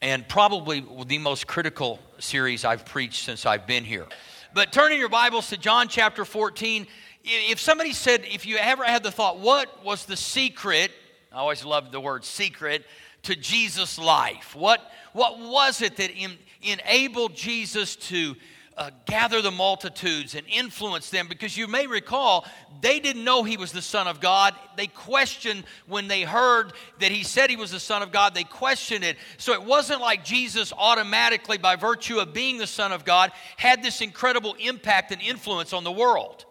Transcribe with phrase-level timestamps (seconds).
[0.00, 4.06] and probably the most critical series I've preached since I've been here.
[4.54, 6.86] But turning your Bibles to John chapter 14,
[7.24, 10.90] if somebody said, if you ever had the thought, what was the secret?
[11.32, 12.84] I always loved the word secret
[13.24, 14.54] to Jesus' life.
[14.54, 14.80] What,
[15.12, 18.36] what was it that in, enabled Jesus to
[18.78, 21.26] uh, gather the multitudes and influence them?
[21.28, 22.46] Because you may recall,
[22.80, 24.54] they didn't know he was the Son of God.
[24.76, 28.44] They questioned when they heard that he said he was the Son of God, they
[28.44, 29.16] questioned it.
[29.36, 33.82] So it wasn't like Jesus automatically, by virtue of being the Son of God, had
[33.82, 36.46] this incredible impact and influence on the world.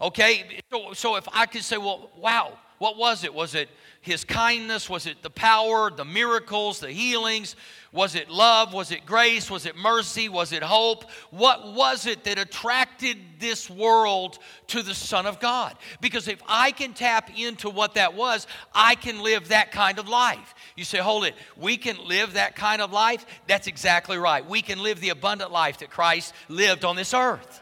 [0.00, 0.60] Okay?
[0.70, 3.32] So, so if I could say, well, wow, what was it?
[3.32, 3.68] Was it
[4.02, 4.90] his kindness?
[4.90, 7.54] Was it the power, the miracles, the healings?
[7.92, 8.74] Was it love?
[8.74, 9.48] Was it grace?
[9.48, 10.28] Was it mercy?
[10.28, 11.08] Was it hope?
[11.30, 15.76] What was it that attracted this world to the Son of God?
[16.00, 20.08] Because if I can tap into what that was, I can live that kind of
[20.08, 20.54] life.
[20.76, 23.24] You say, hold it, we can live that kind of life?
[23.46, 24.44] That's exactly right.
[24.44, 27.60] We can live the abundant life that Christ lived on this earth.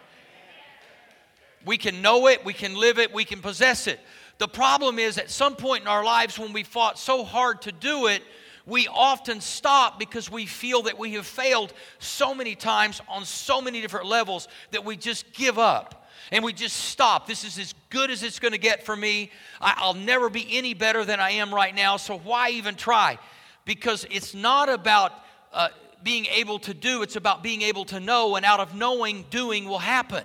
[1.66, 4.00] We can know it, we can live it, we can possess it.
[4.40, 7.72] The problem is, at some point in our lives, when we fought so hard to
[7.72, 8.22] do it,
[8.64, 13.60] we often stop because we feel that we have failed so many times on so
[13.60, 17.26] many different levels that we just give up and we just stop.
[17.26, 19.30] This is as good as it's going to get for me.
[19.60, 23.18] I, will never be any better than I am right now, so why even try?
[23.66, 25.12] Because it's not about
[25.52, 25.68] uh,
[26.02, 29.66] being able to do, it's about being able to know, and out of knowing, doing
[29.66, 30.24] will happen.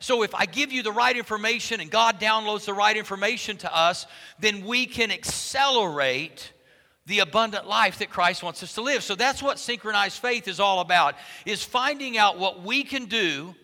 [0.00, 3.74] So if I give you the right information and God downloads the right information to
[3.74, 4.06] us,
[4.38, 6.52] then we can accelerate
[7.04, 9.02] the abundant life that Christ wants us to live.
[9.02, 13.54] So that's what synchronized faith is all about is finding out what we can do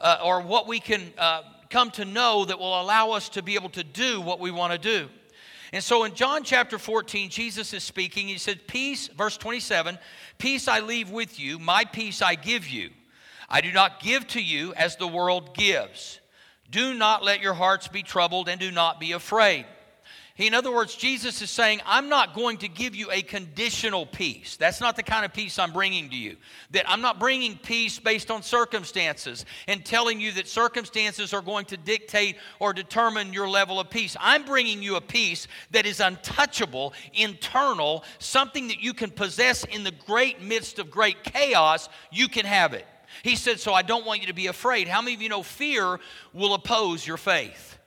[0.00, 3.54] uh, or what we can uh, come to know that will allow us to be
[3.54, 5.10] able to do what we want to do.
[5.74, 8.28] And so in John chapter 14, Jesus is speaking.
[8.28, 9.98] He said, Peace, verse 27,
[10.38, 12.90] peace I leave with you, my peace I give you.
[13.52, 16.18] I do not give to you as the world gives.
[16.70, 19.66] Do not let your hearts be troubled and do not be afraid.
[20.38, 24.56] In other words, Jesus is saying, I'm not going to give you a conditional peace.
[24.56, 26.38] That's not the kind of peace I'm bringing to you.
[26.70, 31.66] That I'm not bringing peace based on circumstances and telling you that circumstances are going
[31.66, 34.16] to dictate or determine your level of peace.
[34.18, 39.84] I'm bringing you a peace that is untouchable, internal, something that you can possess in
[39.84, 41.90] the great midst of great chaos.
[42.10, 42.86] You can have it.
[43.22, 44.88] He said, So I don't want you to be afraid.
[44.88, 45.98] How many of you know fear
[46.32, 47.78] will oppose your faith?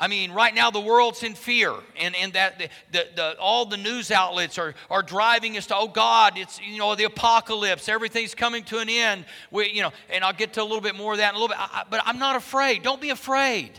[0.00, 3.64] I mean, right now the world's in fear, and, and that the, the, the, all
[3.64, 7.88] the news outlets are, are driving us to, oh God, it's you know the apocalypse,
[7.88, 9.24] everything's coming to an end.
[9.52, 11.38] We, you know, and I'll get to a little bit more of that in a
[11.38, 11.58] little bit.
[11.58, 12.82] I, but I'm not afraid.
[12.82, 13.70] Don't be afraid.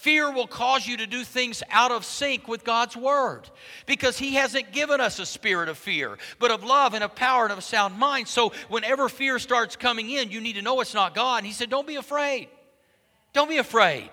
[0.00, 3.42] Fear will cause you to do things out of sync with God's word
[3.84, 7.42] because He hasn't given us a spirit of fear, but of love and of power
[7.42, 8.26] and of a sound mind.
[8.26, 11.36] So, whenever fear starts coming in, you need to know it's not God.
[11.36, 12.48] And He said, Don't be afraid.
[13.34, 14.08] Don't be afraid.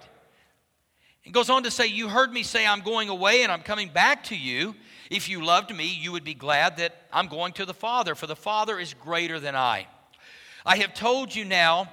[1.22, 3.88] He goes on to say, You heard me say, I'm going away and I'm coming
[3.88, 4.76] back to you.
[5.10, 8.28] If you loved me, you would be glad that I'm going to the Father, for
[8.28, 9.88] the Father is greater than I.
[10.66, 11.90] I have told you now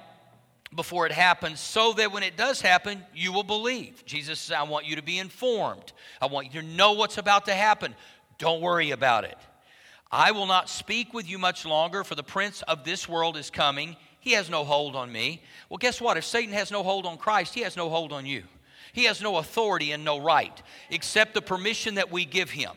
[0.75, 4.03] before it happens so that when it does happen, you will believe.
[4.05, 5.93] Jesus says, I want you to be informed.
[6.21, 7.95] I want you to know what's about to happen.
[8.37, 9.37] Don't worry about it.
[10.11, 13.49] I will not speak with you much longer, for the prince of this world is
[13.49, 13.95] coming.
[14.19, 15.41] He has no hold on me.
[15.69, 16.17] Well, guess what?
[16.17, 18.43] If Satan has no hold on Christ, he has no hold on you.
[18.93, 22.71] He has no authority and no right except the permission that we give him.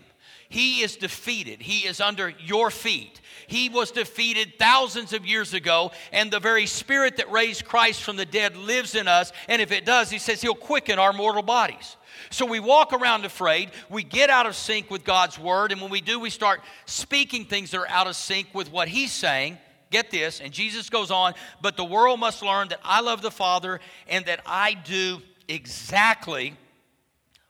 [0.49, 1.61] He is defeated.
[1.61, 3.21] He is under your feet.
[3.47, 8.17] He was defeated thousands of years ago, and the very spirit that raised Christ from
[8.17, 9.33] the dead lives in us.
[9.49, 11.97] And if it does, he says he'll quicken our mortal bodies.
[12.31, 15.91] So we walk around afraid, we get out of sync with God's word, and when
[15.91, 19.59] we do, we start speaking things that are out of sync with what he's saying.
[19.91, 23.31] Get this, and Jesus goes on, but the world must learn that I love the
[23.31, 26.55] Father and that I do exactly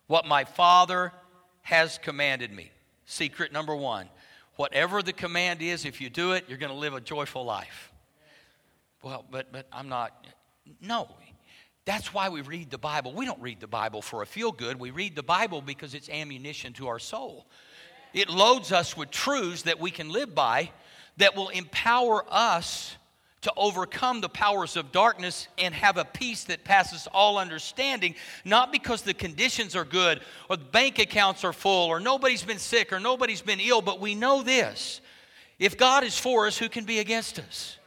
[0.07, 1.13] what my Father
[1.63, 2.71] has commanded me.
[3.11, 4.07] Secret number one
[4.57, 7.93] whatever the command is, if you do it, you're going to live a joyful life.
[9.03, 10.27] Well, but, but I'm not.
[10.83, 11.09] No.
[11.85, 13.15] That's why we read the Bible.
[13.15, 14.79] We don't read the Bible for a feel good.
[14.79, 17.47] We read the Bible because it's ammunition to our soul.
[18.13, 20.71] It loads us with truths that we can live by
[21.17, 22.97] that will empower us
[23.43, 28.15] to overcome the powers of darkness and have a peace that passes all understanding,
[28.45, 30.21] not because the conditions are good
[30.51, 34.01] or the bank accounts are full or nobody's been sick or nobody's been ill, but
[34.01, 35.01] we know this.
[35.59, 37.78] If God is for us, who can be against us?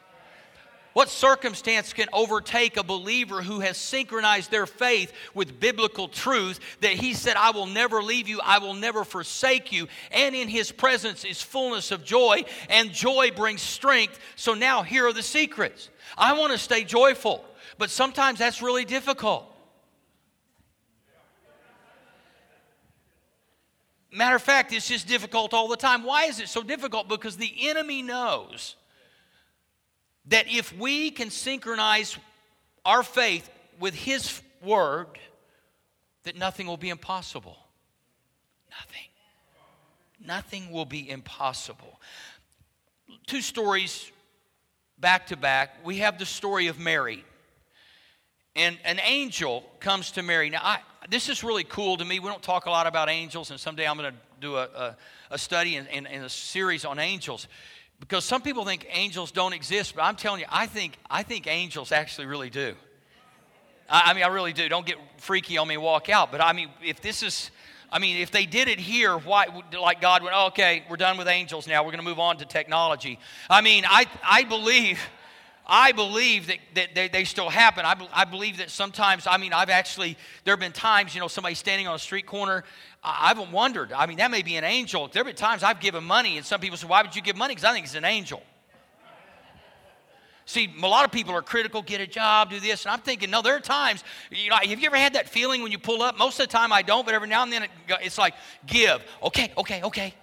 [0.93, 6.93] What circumstance can overtake a believer who has synchronized their faith with biblical truth that
[6.93, 10.71] he said, I will never leave you, I will never forsake you, and in his
[10.71, 14.19] presence is fullness of joy, and joy brings strength.
[14.35, 15.89] So now here are the secrets.
[16.17, 17.45] I want to stay joyful,
[17.77, 19.47] but sometimes that's really difficult.
[24.13, 26.03] Matter of fact, it's just difficult all the time.
[26.03, 27.07] Why is it so difficult?
[27.07, 28.75] Because the enemy knows
[30.25, 32.17] that if we can synchronize
[32.85, 35.07] our faith with His Word,
[36.23, 37.57] that nothing will be impossible.
[38.69, 39.07] Nothing.
[40.23, 41.99] Nothing will be impossible.
[43.25, 44.11] Two stories
[44.99, 45.83] back to back.
[45.83, 47.25] We have the story of Mary.
[48.55, 50.49] And an angel comes to Mary.
[50.49, 50.79] Now, I,
[51.09, 52.19] this is really cool to me.
[52.19, 54.97] We don't talk a lot about angels, and someday I'm going to do a, a,
[55.31, 57.47] a study and a series on angels
[58.01, 61.47] because some people think angels don't exist, but I'm telling you, I think, I think
[61.47, 62.75] angels actually really do.
[63.89, 64.67] I, I mean, I really do.
[64.67, 66.31] Don't get freaky on me and walk out.
[66.31, 67.51] But I mean, if this is,
[67.91, 69.45] I mean, if they did it here, why,
[69.79, 71.83] like God went, oh, okay, we're done with angels now.
[71.83, 73.19] We're going to move on to technology.
[73.49, 74.99] I mean, I, I believe
[75.65, 77.85] I believe that, that they, they still happen.
[77.85, 81.27] I, I believe that sometimes, I mean, I've actually, there have been times, you know,
[81.27, 82.63] somebody standing on a street corner,
[83.03, 85.07] I, I've wondered, I mean, that may be an angel.
[85.07, 87.35] There have been times I've given money, and some people say, why would you give
[87.35, 87.53] money?
[87.53, 88.43] Because I think it's an angel.
[90.45, 92.83] See, a lot of people are critical, get a job, do this.
[92.83, 95.61] And I'm thinking, no, there are times, you know, have you ever had that feeling
[95.61, 96.17] when you pull up?
[96.17, 97.69] Most of the time I don't, but every now and then it,
[98.01, 98.33] it's like,
[98.65, 99.01] give.
[99.23, 100.13] Okay, okay, okay.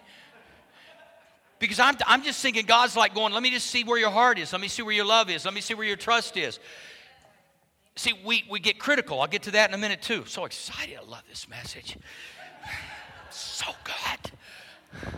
[1.59, 4.39] Because I'm, I'm just thinking God's like going, let me just see where your heart
[4.39, 4.53] is.
[4.53, 5.45] Let me see where your love is.
[5.45, 6.59] Let me see where your trust is.
[7.97, 9.21] See, we, we get critical.
[9.21, 10.25] I'll get to that in a minute too.
[10.27, 10.97] So excited.
[10.97, 11.97] I love this message.
[13.31, 15.13] So good.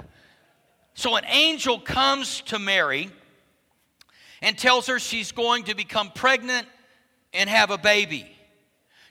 [0.95, 3.09] So an angel comes to Mary
[4.43, 6.67] and tells her she's going to become pregnant
[7.33, 8.37] and have a baby.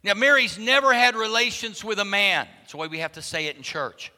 [0.04, 2.48] Now, Mary's never had relations with a man.
[2.60, 4.12] That's the way we have to say it in church.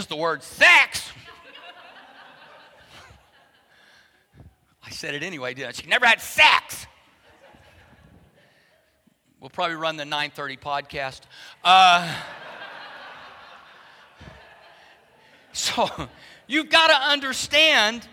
[0.00, 1.12] Because the word sex.
[4.86, 5.72] I said it anyway, didn't I?
[5.72, 6.86] She never had sex.
[9.40, 11.20] We'll probably run the 9:30 podcast.
[11.62, 12.14] Uh,
[15.52, 15.90] so
[16.46, 18.08] you've got to understand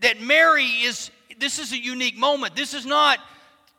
[0.00, 1.10] that Mary is.
[1.38, 2.56] This is a unique moment.
[2.56, 3.20] This is not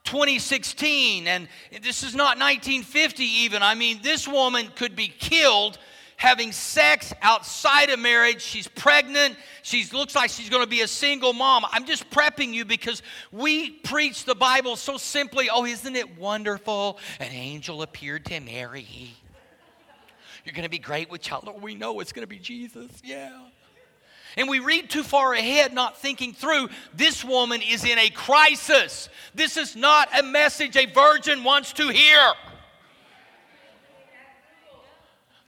[0.06, 1.48] 2016, and
[1.84, 3.62] this is not 1950 even.
[3.62, 5.78] I mean, this woman could be killed
[6.20, 8.42] having sex outside of marriage.
[8.42, 9.38] She's pregnant.
[9.62, 11.64] She looks like she's going to be a single mom.
[11.72, 13.02] I'm just prepping you because
[13.32, 15.50] we preach the Bible so simply.
[15.50, 17.00] Oh, isn't it wonderful?
[17.22, 19.16] An angel appeared to Mary.
[20.44, 21.46] You're going to be great with child.
[21.48, 22.92] Oh, we know it's going to be Jesus.
[23.02, 23.32] Yeah.
[24.36, 29.08] And we read too far ahead, not thinking through this woman is in a crisis.
[29.34, 32.34] This is not a message a virgin wants to hear.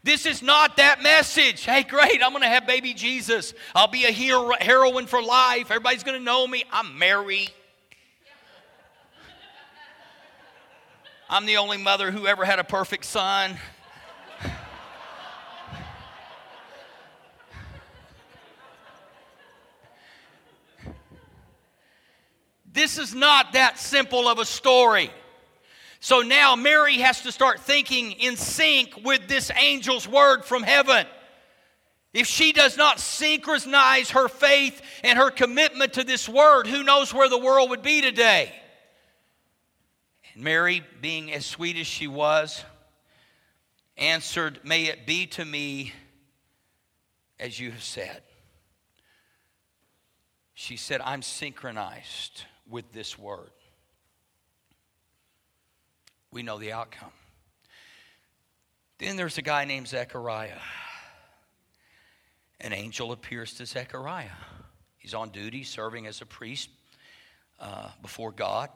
[0.03, 1.63] This is not that message.
[1.63, 3.53] Hey, great, I'm going to have baby Jesus.
[3.75, 5.70] I'll be a hero, heroine for life.
[5.70, 6.63] Everybody's going to know me.
[6.72, 7.50] I'm Mary.
[11.29, 13.58] I'm the only mother who ever had a perfect son.
[22.74, 25.12] this is not that simple of a story.
[26.01, 31.05] So now Mary has to start thinking in sync with this angel's word from heaven.
[32.12, 37.13] If she does not synchronize her faith and her commitment to this word, who knows
[37.13, 38.51] where the world would be today?
[40.34, 42.65] And Mary, being as sweet as she was,
[43.96, 45.93] answered, May it be to me
[47.39, 48.24] as you have said.
[50.55, 53.51] She said, I'm synchronized with this word
[56.32, 57.12] we know the outcome.
[59.00, 60.60] Then there's a guy named Zechariah.
[62.60, 64.30] An angel appears to Zechariah.
[64.98, 66.70] He's on duty serving as a priest
[67.60, 68.70] uh, before God.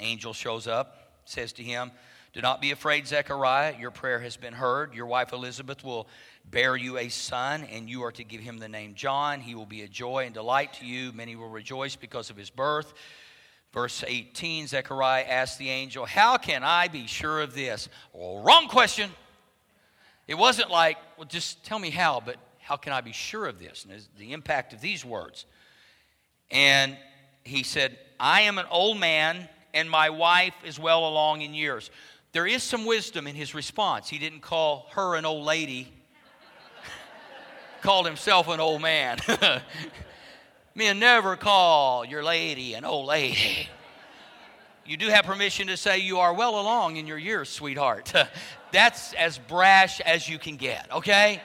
[0.00, 1.90] Angel shows up, says to him,
[2.32, 3.74] Do not be afraid, Zechariah.
[3.78, 4.94] Your prayer has been heard.
[4.94, 6.08] Your wife Elizabeth will
[6.46, 9.40] bear you a son, and you are to give him the name John.
[9.40, 11.12] He will be a joy and delight to you.
[11.12, 12.94] Many will rejoice because of his birth.
[13.72, 17.88] Verse 18, Zechariah asked the angel, How can I be sure of this?
[18.12, 19.10] Well, wrong question.
[20.26, 23.58] It wasn't like, well, just tell me how, but how can I be sure of
[23.58, 23.84] this?
[23.84, 25.44] And the impact of these words.
[26.50, 26.96] And
[27.44, 31.90] he said, I am an old man, and my wife is well along in years.
[32.32, 34.08] There is some wisdom in his response.
[34.08, 35.92] He didn't call her an old lady,
[37.82, 39.18] called himself an old man.
[40.74, 43.68] Men never call your lady an old lady.
[44.86, 48.12] You do have permission to say you are well along in your years, sweetheart.
[48.72, 51.40] That's as brash as you can get, okay?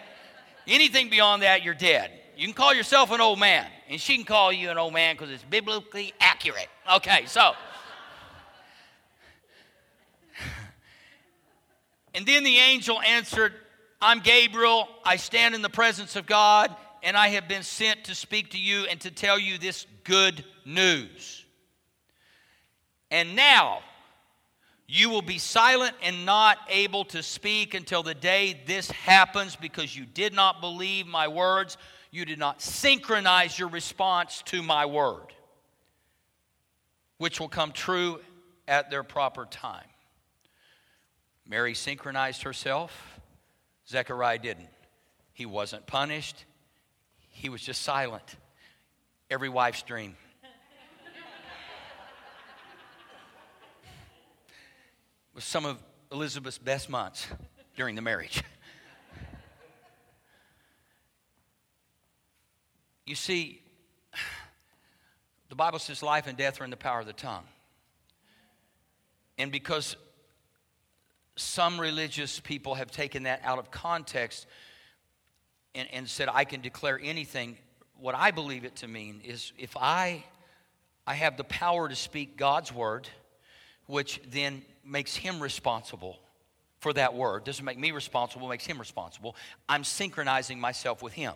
[0.67, 2.12] Anything beyond that, you're dead.
[2.38, 5.15] You can call yourself an old man, and she can call you an old man
[5.15, 6.67] because it's biblically accurate.
[6.96, 7.53] Okay, so.
[12.13, 13.53] And then the angel answered,
[14.01, 14.88] I'm Gabriel.
[15.03, 16.75] I stand in the presence of God,
[17.06, 20.44] and I have been sent to speak to you and to tell you this good
[20.66, 21.46] news.
[23.12, 23.80] And now
[24.88, 29.96] you will be silent and not able to speak until the day this happens because
[29.96, 31.78] you did not believe my words.
[32.10, 35.28] You did not synchronize your response to my word,
[37.20, 38.20] which will come true
[38.68, 39.86] at their proper time.
[41.48, 43.20] Mary synchronized herself,
[43.88, 44.70] Zechariah didn't.
[45.34, 46.46] He wasn't punished,
[47.36, 48.24] he was just silent.
[49.30, 50.15] Every wife's dream.
[55.34, 55.77] was some of
[56.13, 57.27] Elizabeth's best months
[57.75, 58.42] during the marriage.
[63.06, 63.62] you see,
[65.50, 67.44] the Bible says life and death are in the power of the tongue.
[69.38, 69.98] And because
[71.36, 74.48] some religious people have taken that out of context
[75.75, 77.58] and, and said, I can declare anything,
[78.00, 80.24] what I believe it to mean is if I,
[81.05, 83.08] I have the power to speak God's word,
[83.86, 86.20] which then makes him responsible
[86.79, 87.44] for that word.
[87.44, 89.36] Doesn't make me responsible, makes him responsible.
[89.70, 91.34] I'm synchronizing myself with him.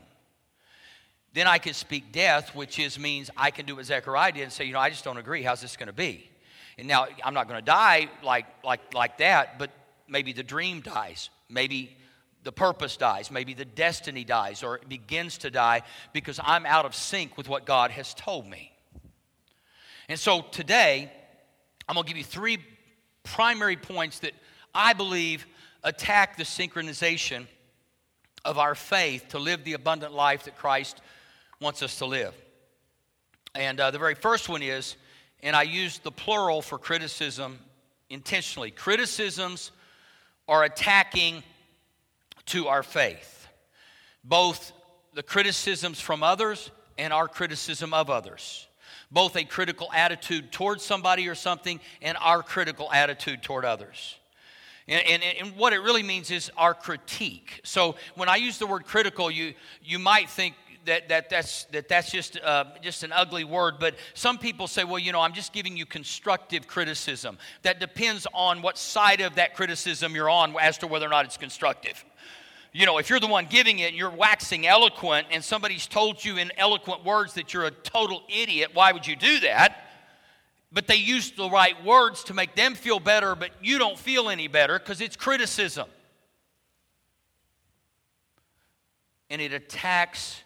[1.34, 4.52] Then I can speak death, which is means I can do what Zechariah did and
[4.52, 5.44] say, you know, I just don't agree.
[5.44, 6.30] How's this going to be?
[6.78, 9.70] And now I'm not going to die like like like that, but
[10.08, 11.30] maybe the dream dies.
[11.50, 11.96] Maybe
[12.44, 13.32] the purpose dies.
[13.32, 15.82] Maybe the destiny dies or it begins to die
[16.14, 18.72] because I'm out of sync with what God has told me.
[20.08, 21.12] And so today,
[21.88, 22.60] I'm going to give you three
[23.24, 24.34] primary points that
[24.74, 25.46] I believe
[25.84, 27.46] attack the synchronization
[28.46, 31.02] of our faith to live the abundant life that Christ
[31.60, 32.34] wants us to live.
[33.54, 34.96] And uh, the very first one is,
[35.42, 37.60] and I use the plural for criticism
[38.10, 39.72] intentionally criticisms
[40.48, 41.44] are attacking
[42.50, 43.48] to our faith,
[44.24, 44.72] both
[45.14, 48.68] the criticisms from others and our criticism of others
[49.12, 54.16] both a critical attitude towards somebody or something and our critical attitude toward others.
[54.88, 57.62] And, and, and, what it really means is our critique.
[57.64, 59.54] So when I use the word critical, you,
[59.84, 63.96] you might think that, that, that's, that that's just, uh, just an ugly word, but
[64.16, 67.38] some people say, well, you know, I'm just giving you constructive criticism.
[67.62, 71.26] That depends on what side of that criticism you're on as to whether or not
[71.26, 72.04] it's constructive
[72.72, 76.38] you know, if you're the one giving it, you're waxing eloquent, and somebody's told you
[76.38, 79.86] in eloquent words that you're a total idiot, why would you do that?
[80.72, 84.30] But they use the right words to make them feel better, but you don't feel
[84.30, 85.88] any better because it's criticism.
[89.32, 90.42] And it attacks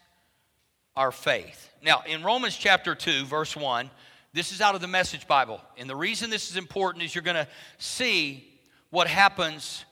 [0.96, 1.70] our faith.
[1.82, 3.89] Now, in Romans chapter 2, verse 1,
[4.32, 5.60] this is out of the Message Bible.
[5.77, 8.50] And the reason this is important is you're going to see
[8.92, 9.84] what happens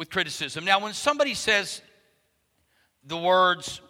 [0.00, 0.64] with criticism.
[0.64, 1.82] Now, when somebody says
[3.04, 3.82] the words,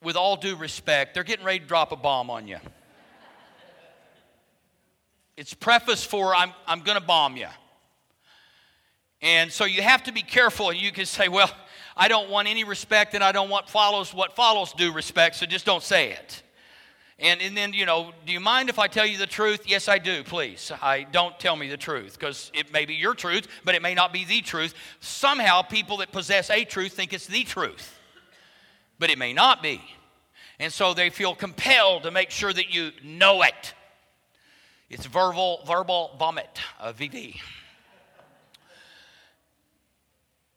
[0.00, 2.58] with all due respect, they're getting ready to drop a bomb on you.
[5.36, 7.48] It's preface for, I'm, I'm going to bomb you.
[9.20, 11.50] And so you have to be careful, and you can say, well,
[11.96, 15.46] I don't want any respect, and I don't want follows what follows due respect, so
[15.46, 16.44] just don't say it.
[17.20, 19.68] And, and then, you know, do you mind if I tell you the truth?
[19.68, 20.72] Yes, I do, please.
[20.80, 23.94] I don't tell me the truth because it may be your truth, but it may
[23.94, 24.72] not be the truth.
[25.00, 27.98] Somehow, people that possess a truth think it's the truth,
[28.98, 29.82] but it may not be.
[30.58, 33.74] And so they feel compelled to make sure that you know it.
[34.88, 37.38] It's verbal, verbal vomit, uh, VV.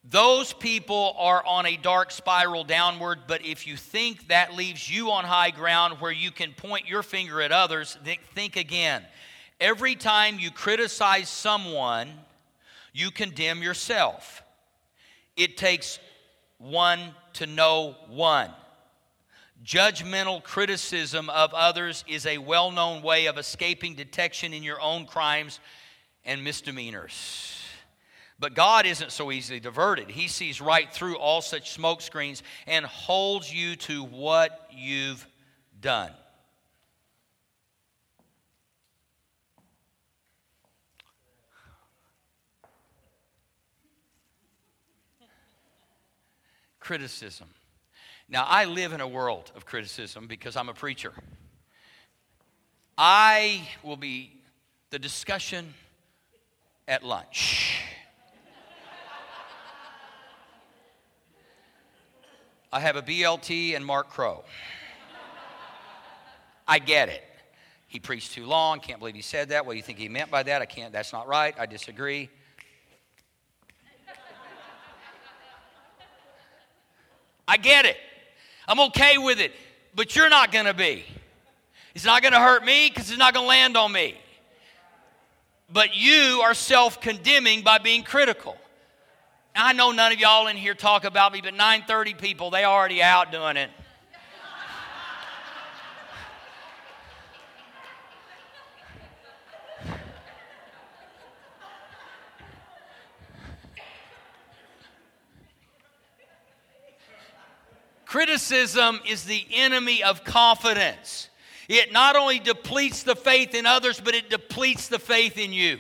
[0.04, 5.12] Those people are on a dark spiral downward, but if you think that leaves you
[5.12, 7.98] on high ground where you can point your finger at others,
[8.36, 9.04] think again.
[9.62, 12.10] Every time you criticize someone,
[12.92, 14.44] you condemn yourself.
[15.38, 16.00] It takes
[16.58, 18.50] one to know one.
[19.64, 25.06] Judgmental criticism of others is a well known way of escaping detection in your own
[25.06, 25.62] crimes
[26.26, 27.63] and misdemeanors.
[28.44, 30.10] But God isn't so easily diverted.
[30.10, 35.26] He sees right through all such smoke screens and holds you to what you've
[35.80, 36.12] done.
[46.82, 47.48] Criticism.
[48.28, 51.14] Now, I live in a world of criticism because I'm a preacher.
[52.98, 54.34] I will be
[54.90, 55.74] the discussion
[56.90, 57.80] at lunch.
[62.74, 64.44] I have a BLT and Mark Crow.
[66.68, 67.24] I get it.
[67.88, 68.80] He preached too long.
[68.80, 69.64] Can't believe he said that.
[69.64, 70.60] What do you think he meant by that?
[70.60, 70.92] I can't.
[70.92, 71.54] That's not right.
[71.60, 72.32] I disagree.
[77.48, 77.98] I get it.
[78.68, 79.52] I'm okay with it.
[79.94, 81.06] But you're not going to be.
[81.94, 84.18] It's not going to hurt me because it's not going to land on me.
[85.72, 88.58] But you are self condemning by being critical.
[89.56, 93.04] I know none of y'all in here talk about me, but 930 people, they already
[93.04, 93.70] out doing it.
[108.06, 111.30] Criticism is the enemy of confidence.
[111.68, 115.80] It not only depletes the faith in others, but it depletes the faith in you.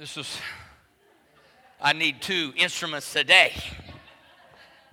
[0.00, 0.38] This is,
[1.78, 3.52] I need two instruments today.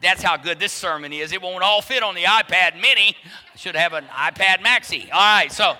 [0.02, 1.32] That's how good this sermon is.
[1.32, 3.16] It won't all fit on the iPad mini.
[3.54, 5.04] I should have an iPad Maxi.
[5.04, 5.78] All right, so.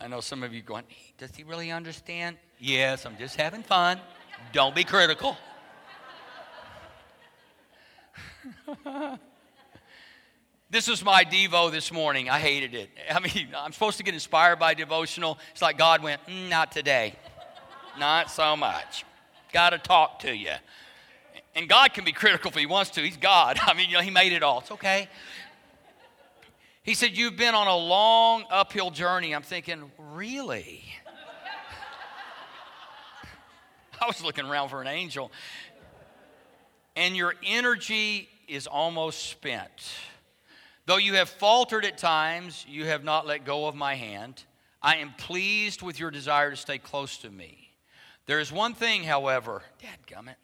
[0.00, 0.82] I know some of you going,
[1.16, 2.36] does he really understand?
[2.58, 4.00] Yes, I'm just having fun.
[4.52, 5.36] Don't be critical.
[10.70, 12.30] This was my Devo this morning.
[12.30, 12.90] I hated it.
[13.10, 15.36] I mean, I'm supposed to get inspired by devotional.
[15.50, 17.16] It's like God went, mm, not today.
[17.98, 19.04] Not so much.
[19.52, 20.52] Got to talk to you.
[21.56, 23.00] And God can be critical if He wants to.
[23.00, 23.58] He's God.
[23.62, 24.60] I mean, you know, He made it all.
[24.60, 25.08] It's okay.
[26.84, 29.34] He said, You've been on a long uphill journey.
[29.34, 30.84] I'm thinking, Really?
[34.00, 35.32] I was looking around for an angel.
[36.94, 39.72] And your energy is almost spent.
[40.90, 44.42] Though you have faltered at times, you have not let go of my hand.
[44.82, 47.70] I am pleased with your desire to stay close to me.
[48.26, 50.34] There is one thing, however, dadgummit,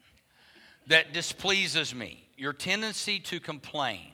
[0.87, 4.13] that displeases me your tendency to complain.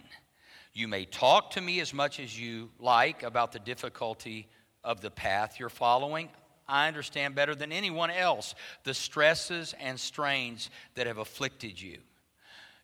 [0.74, 4.48] You may talk to me as much as you like about the difficulty
[4.84, 6.30] of the path you're following.
[6.68, 12.00] I understand better than anyone else the stresses and strains that have afflicted you.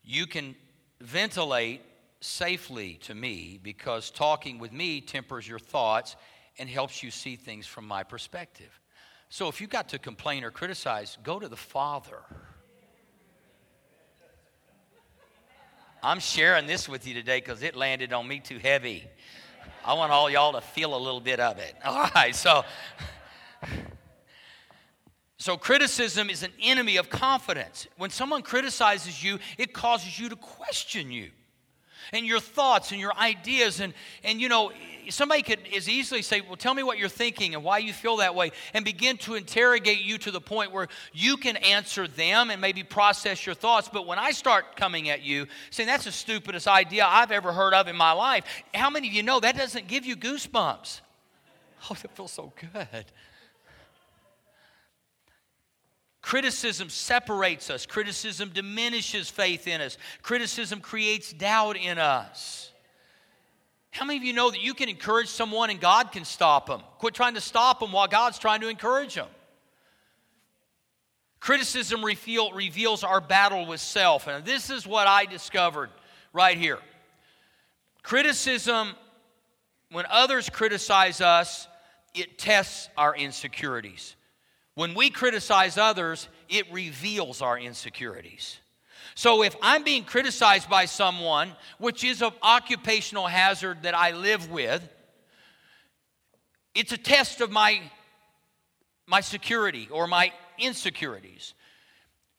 [0.03, 0.55] You can
[1.01, 1.81] ventilate
[2.21, 6.15] safely to me because talking with me tempers your thoughts
[6.57, 8.79] and helps you see things from my perspective.
[9.29, 12.21] So if you've got to complain or criticize, go to the Father.
[16.01, 19.05] I'm sharing this with you today because it landed on me too heavy.
[19.85, 21.75] I want all y'all to feel a little bit of it.
[21.85, 22.63] All right, so
[25.37, 27.87] so criticism is an enemy of confidence.
[27.97, 31.31] When someone criticizes you, it causes you to question you
[32.13, 33.79] and your thoughts and your ideas.
[33.79, 33.93] And,
[34.23, 34.71] and you know,
[35.09, 38.17] somebody could as easily say, Well, tell me what you're thinking and why you feel
[38.17, 42.49] that way, and begin to interrogate you to the point where you can answer them
[42.49, 43.89] and maybe process your thoughts.
[43.91, 47.73] But when I start coming at you saying, That's the stupidest idea I've ever heard
[47.73, 51.01] of in my life, how many of you know that doesn't give you goosebumps?
[51.89, 53.05] Oh, that feels so good.
[56.29, 57.87] Criticism separates us.
[57.87, 59.97] Criticism diminishes faith in us.
[60.21, 62.71] Criticism creates doubt in us.
[63.89, 66.83] How many of you know that you can encourage someone and God can stop them?
[66.99, 69.25] Quit trying to stop them while God's trying to encourage them.
[71.39, 74.27] Criticism reveal, reveals our battle with self.
[74.27, 75.89] And this is what I discovered
[76.31, 76.77] right here.
[78.03, 78.89] Criticism,
[79.91, 81.67] when others criticize us,
[82.13, 84.15] it tests our insecurities.
[84.79, 88.59] When we criticize others, it reveals our insecurities.
[89.13, 94.49] So if I'm being criticized by someone, which is an occupational hazard that I live
[94.49, 94.81] with,
[96.73, 97.81] it's a test of my,
[99.05, 101.55] my security or my insecurities.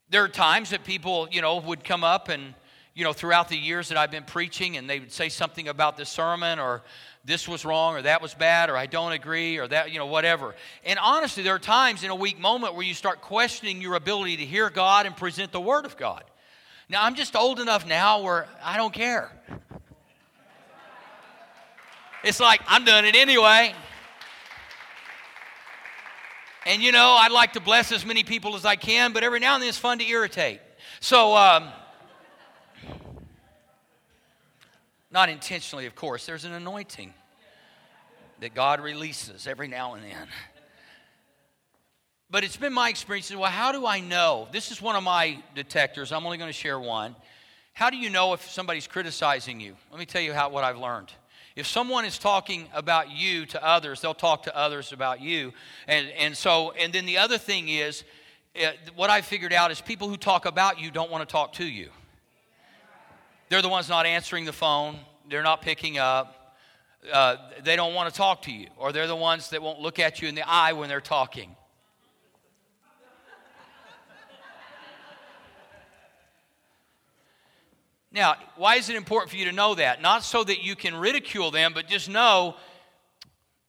[0.08, 2.54] There are times that people, you know, would come up and,
[2.94, 5.98] you know, throughout the years that I've been preaching and they would say something about
[5.98, 6.84] the sermon or
[7.24, 10.06] this was wrong or that was bad or I don't agree or that, you know,
[10.06, 10.54] whatever.
[10.84, 14.38] And honestly, there are times in a weak moment where you start questioning your ability
[14.38, 16.24] to hear God and present the Word of God.
[16.88, 19.30] Now, I'm just old enough now where I don't care.
[22.24, 23.74] It's like, I'm doing it anyway.
[26.66, 29.40] And you know, I'd like to bless as many people as I can, but every
[29.40, 30.60] now and then it's fun to irritate.
[31.00, 31.70] So, um,
[35.10, 37.12] not intentionally, of course, there's an anointing
[38.40, 40.28] that God releases every now and then.
[42.30, 43.34] But it's been my experience.
[43.34, 44.46] Well, how do I know?
[44.52, 46.12] This is one of my detectors.
[46.12, 47.16] I'm only going to share one.
[47.72, 49.76] How do you know if somebody's criticizing you?
[49.90, 51.12] Let me tell you how, what I've learned.
[51.56, 55.52] If someone is talking about you to others, they'll talk to others about you.
[55.88, 58.04] And, and so, and then the other thing is,
[58.56, 61.54] uh, what I figured out is people who talk about you don't want to talk
[61.54, 61.90] to you.
[63.50, 66.40] They're the ones not answering the phone, they're not picking up
[67.12, 69.98] uh, they don't want to talk to you, or they're the ones that won't look
[69.98, 71.56] at you in the eye when they're talking.
[78.12, 80.02] Now, why is it important for you to know that?
[80.02, 82.56] Not so that you can ridicule them, but just know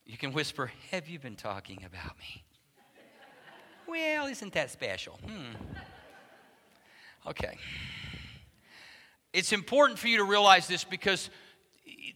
[0.03, 2.43] you can whisper, Have you been talking about me?
[3.87, 5.19] well, isn't that special?
[5.23, 5.53] Hmm.
[7.27, 7.55] Okay.
[9.33, 11.29] It's important for you to realize this because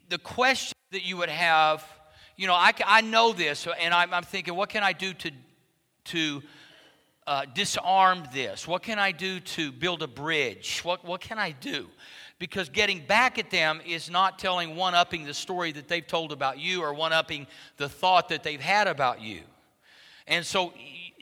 [0.10, 1.86] the question that you would have,
[2.36, 5.32] you know, I, I know this, and I'm, I'm thinking, what can I do to,
[6.06, 6.44] to
[7.26, 8.68] uh, disarm this?
[8.68, 10.82] What can I do to build a bridge?
[10.84, 11.88] What, what can I do?
[12.38, 16.34] Because getting back at them is not telling one upping the story that they've told
[16.34, 17.48] about you or one upping
[17.78, 19.40] the thought that they've had about you.
[20.28, 20.74] And so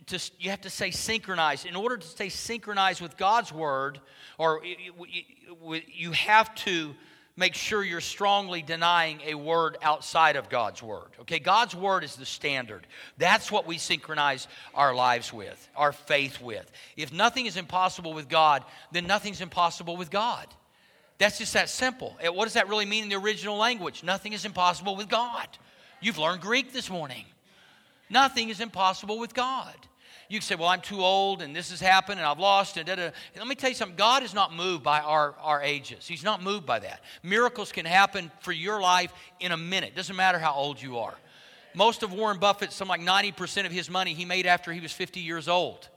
[0.07, 1.65] just, you have to stay synchronized.
[1.65, 3.99] In order to stay synchronized with God's word,
[4.37, 6.95] or you have to
[7.35, 11.07] make sure you're strongly denying a word outside of God's word.
[11.21, 12.85] Okay, God's word is the standard.
[13.17, 16.69] That's what we synchronize our lives with, our faith with.
[16.95, 20.45] If nothing is impossible with God, then nothing's impossible with God.
[21.17, 22.15] That's just that simple.
[22.19, 24.03] Eh, what does that really mean in the original language?
[24.03, 25.47] Nothing is impossible with God.
[26.01, 27.25] You've learned Greek this morning.
[28.09, 29.73] Nothing is impossible with God.
[30.29, 32.85] You can say, Well, I'm too old and this has happened and I've lost and
[32.85, 33.09] da, da.
[33.37, 36.07] Let me tell you something God is not moved by our, our ages.
[36.07, 37.01] He's not moved by that.
[37.21, 39.95] Miracles can happen for your life in a minute.
[39.95, 41.15] Doesn't matter how old you are.
[41.75, 44.91] Most of Warren Buffett, some like 90% of his money he made after he was
[44.91, 45.87] 50 years old.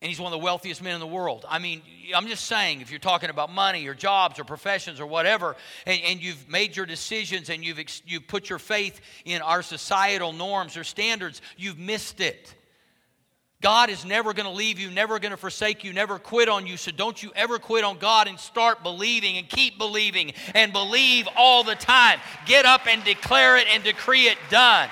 [0.00, 1.44] And he's one of the wealthiest men in the world.
[1.48, 1.82] I mean,
[2.14, 6.00] I'm just saying, if you're talking about money or jobs or professions or whatever, and,
[6.06, 10.76] and you've made your decisions and you've, you've put your faith in our societal norms
[10.76, 12.54] or standards, you've missed it.
[13.60, 16.66] God is never going to leave you, never going to forsake you, never quit on
[16.66, 16.76] you.
[16.76, 21.26] So don't you ever quit on God and start believing and keep believing and believe
[21.36, 22.20] all the time.
[22.46, 24.88] Get up and declare it and decree it done.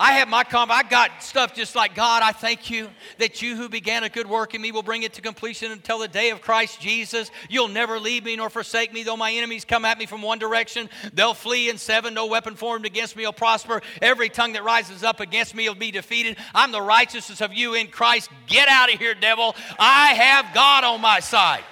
[0.00, 0.70] I have my com.
[0.70, 2.22] I got stuff just like God.
[2.22, 5.12] I thank you that you who began a good work in me will bring it
[5.12, 7.30] to completion until the day of Christ Jesus.
[7.50, 10.38] You'll never leave me nor forsake me, though my enemies come at me from one
[10.38, 10.88] direction.
[11.12, 12.14] They'll flee in seven.
[12.14, 13.82] No weapon formed against me will prosper.
[14.00, 16.38] Every tongue that rises up against me will be defeated.
[16.54, 18.30] I'm the righteousness of you in Christ.
[18.46, 19.54] Get out of here, devil.
[19.78, 21.62] I have God on my side.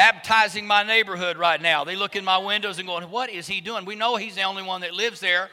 [0.00, 1.84] Baptizing my neighborhood right now.
[1.84, 3.84] They look in my windows and going, What is he doing?
[3.84, 5.50] We know he's the only one that lives there.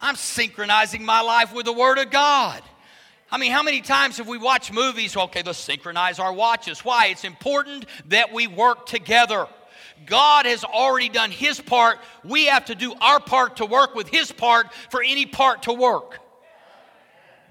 [0.00, 2.60] I'm synchronizing my life with the Word of God.
[3.30, 5.16] I mean, how many times have we watched movies?
[5.16, 6.84] Okay, let's synchronize our watches.
[6.84, 7.06] Why?
[7.06, 9.46] It's important that we work together.
[10.06, 12.00] God has already done His part.
[12.24, 15.72] We have to do our part to work with His part for any part to
[15.72, 16.18] work.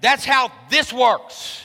[0.02, 1.62] That's how this works.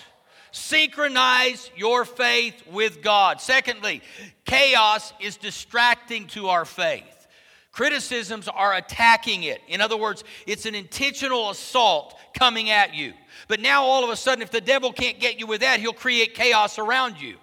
[0.53, 3.41] Synchronize your faith with God.
[3.41, 4.03] Secondly,
[4.45, 7.27] chaos is distracting to our faith.
[7.71, 9.61] Criticisms are attacking it.
[9.67, 13.13] In other words, it's an intentional assault coming at you.
[13.47, 15.91] But now, all of a sudden, if the devil can't get you with that, he'll
[15.91, 17.37] create chaos around you.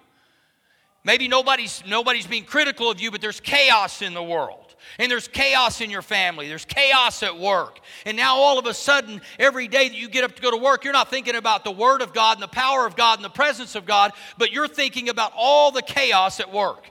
[1.03, 5.27] Maybe nobody's, nobody's being critical of you, but there's chaos in the world and there's
[5.27, 7.79] chaos in your family, there's chaos at work.
[8.05, 10.57] And now all of a sudden, every day that you get up to go to
[10.57, 13.25] work, you're not thinking about the Word of God and the power of God and
[13.25, 16.89] the presence of God, but you're thinking about all the chaos at work.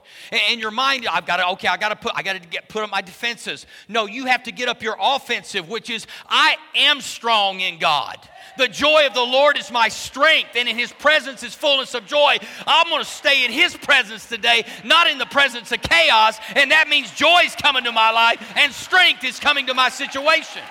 [0.48, 2.68] And your mind, I've got to, okay, I got to put, I got to get
[2.68, 3.66] put up my defenses.
[3.88, 8.18] No, you have to get up your offensive, which is, I am strong in God.
[8.59, 12.07] The joy of the Lord is my strength, and in His presence is fullness of
[12.07, 12.37] joy.
[12.66, 16.70] I'm going to stay in His presence today, not in the presence of chaos, and
[16.70, 20.62] that means joy is coming to my life and strength is coming to my situation.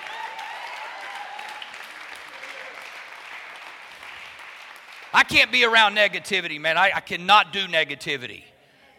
[5.12, 6.78] I can't be around negativity, man.
[6.78, 8.44] I, I cannot do negativity.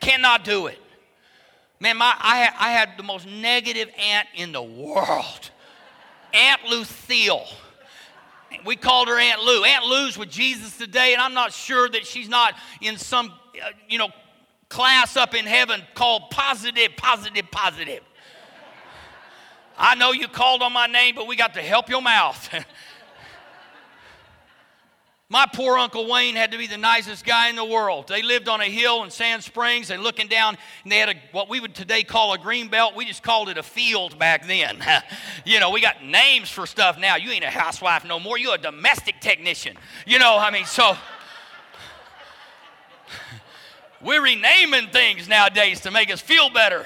[0.01, 0.77] Cannot do it.
[1.79, 5.49] Man, my, I, I had the most negative aunt in the world.
[6.33, 7.47] Aunt Lucille.
[8.65, 9.63] We called her Aunt Lou.
[9.63, 13.31] Aunt Lou's with Jesus today, and I'm not sure that she's not in some,
[13.63, 14.09] uh, you know,
[14.71, 18.01] class up in heaven called positive, positive, positive.
[19.77, 22.49] I know you called on my name, but we got to help your mouth.
[25.29, 28.09] My poor Uncle Wayne had to be the nicest guy in the world.
[28.09, 31.15] They lived on a hill in Sand Springs and looking down, and they had a,
[31.31, 32.97] what we would today call a green belt.
[32.97, 34.83] We just called it a field back then.
[35.45, 37.15] you know, we got names for stuff now.
[37.15, 38.37] You ain't a housewife no more.
[38.37, 39.77] You're a domestic technician.
[40.05, 40.97] You know, I mean, so
[44.03, 46.85] we're renaming things nowadays to make us feel better.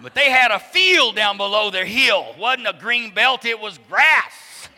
[0.00, 2.26] But they had a field down below their hill.
[2.30, 4.68] It wasn't a green belt, it was grass.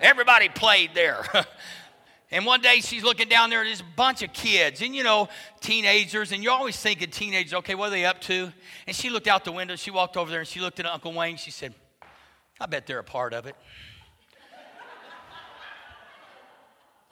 [0.00, 1.24] Everybody played there.
[2.34, 5.04] And one day she's looking down there, and there's a bunch of kids, and you
[5.04, 5.28] know,
[5.60, 8.52] teenagers, and you always think of teenagers, okay, what are they up to?
[8.88, 11.12] And she looked out the window, she walked over there, and she looked at Uncle
[11.12, 11.74] Wayne, she said,
[12.60, 13.54] I bet they're a part of it.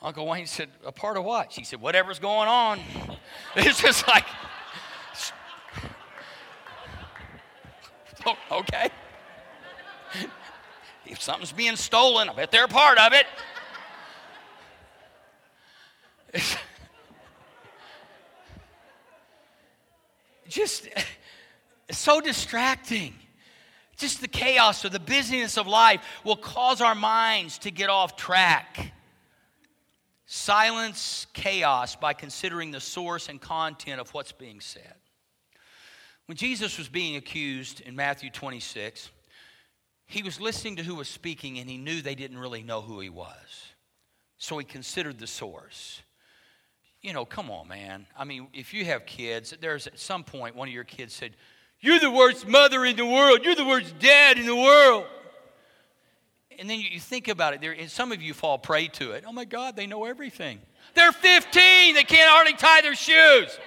[0.02, 1.52] Uncle Wayne said, A part of what?
[1.52, 2.80] She said, Whatever's going on.
[3.54, 4.24] It's just like,
[8.26, 8.90] oh, okay.
[11.06, 13.26] If something's being stolen, I bet they're a part of it.
[20.48, 20.88] just
[21.90, 23.14] so distracting.
[23.96, 28.16] Just the chaos or the busyness of life will cause our minds to get off
[28.16, 28.92] track.
[30.34, 34.94] Silence chaos by considering the source and content of what's being said.
[36.26, 39.10] When Jesus was being accused in Matthew 26,
[40.06, 43.00] he was listening to who was speaking and he knew they didn't really know who
[43.00, 43.72] he was.
[44.38, 46.02] So he considered the source
[47.02, 48.06] you know, come on, man.
[48.16, 51.32] I mean, if you have kids, there's at some point one of your kids said,
[51.80, 53.40] You're the worst mother in the world.
[53.42, 55.06] You're the worst dad in the world.
[56.58, 59.24] And then you think about it, there, some of you fall prey to it.
[59.26, 60.60] Oh my God, they know everything.
[60.94, 63.58] They're 15, they can't hardly tie their shoes.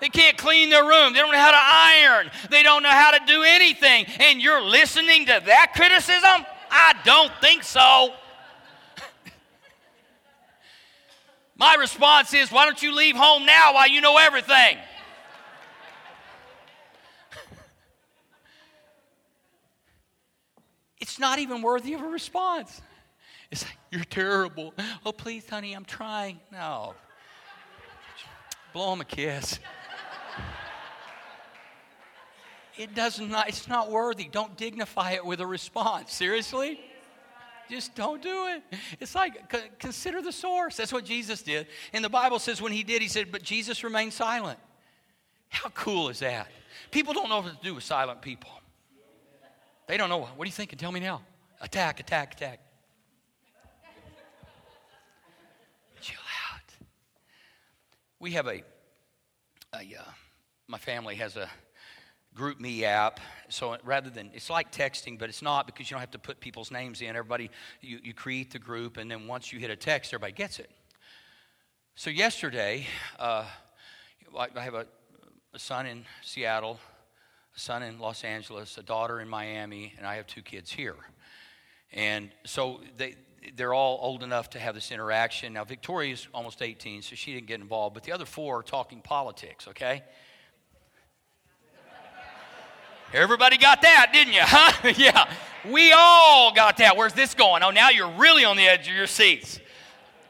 [0.00, 1.12] They can't clean their room.
[1.12, 2.30] They don't know how to iron.
[2.50, 4.04] They don't know how to do anything.
[4.20, 6.44] And you're listening to that criticism?
[6.70, 8.12] I don't think so.
[11.56, 14.76] My response is, why don't you leave home now while you know everything?
[21.04, 22.80] It's not even worthy of a response.
[23.50, 24.72] It's like, you're terrible.
[25.04, 26.40] Oh, please, honey, I'm trying.
[26.50, 26.94] No.
[28.72, 29.58] Blow him a kiss.
[32.78, 34.24] It does not, it's not worthy.
[34.32, 36.10] Don't dignify it with a response.
[36.10, 36.80] Seriously?
[37.68, 38.62] Just don't do it.
[38.98, 40.78] It's like consider the source.
[40.78, 41.66] That's what Jesus did.
[41.92, 44.58] And the Bible says when he did, he said, but Jesus remained silent.
[45.50, 46.48] How cool is that?
[46.90, 48.48] People don't know what to do with silent people.
[49.86, 50.20] They don't know.
[50.20, 50.78] What are you thinking?
[50.78, 51.20] Tell me now.
[51.60, 52.60] Attack, attack, attack.
[56.00, 56.16] Chill
[56.52, 56.74] out.
[58.18, 58.62] We have a,
[59.74, 60.10] a uh,
[60.68, 61.48] my family has a
[62.34, 63.20] GroupMe app.
[63.48, 66.40] So rather than, it's like texting, but it's not because you don't have to put
[66.40, 67.10] people's names in.
[67.10, 70.58] Everybody, you, you create the group, and then once you hit a text, everybody gets
[70.58, 70.70] it.
[71.94, 72.86] So yesterday,
[73.18, 73.44] uh,
[74.36, 74.86] I have a,
[75.52, 76.80] a son in Seattle,
[77.54, 80.96] a son in Los Angeles, a daughter in Miami, and I have two kids here.
[81.92, 83.14] And so they,
[83.56, 85.52] they're all old enough to have this interaction.
[85.52, 89.00] Now, Victoria's almost 18, so she didn't get involved, but the other four are talking
[89.00, 90.02] politics, okay?
[93.12, 94.40] Everybody got that, didn't you?
[94.42, 94.92] Huh?
[94.96, 95.32] yeah.
[95.70, 96.96] We all got that.
[96.96, 97.62] Where's this going?
[97.62, 99.60] Oh, now you're really on the edge of your seats.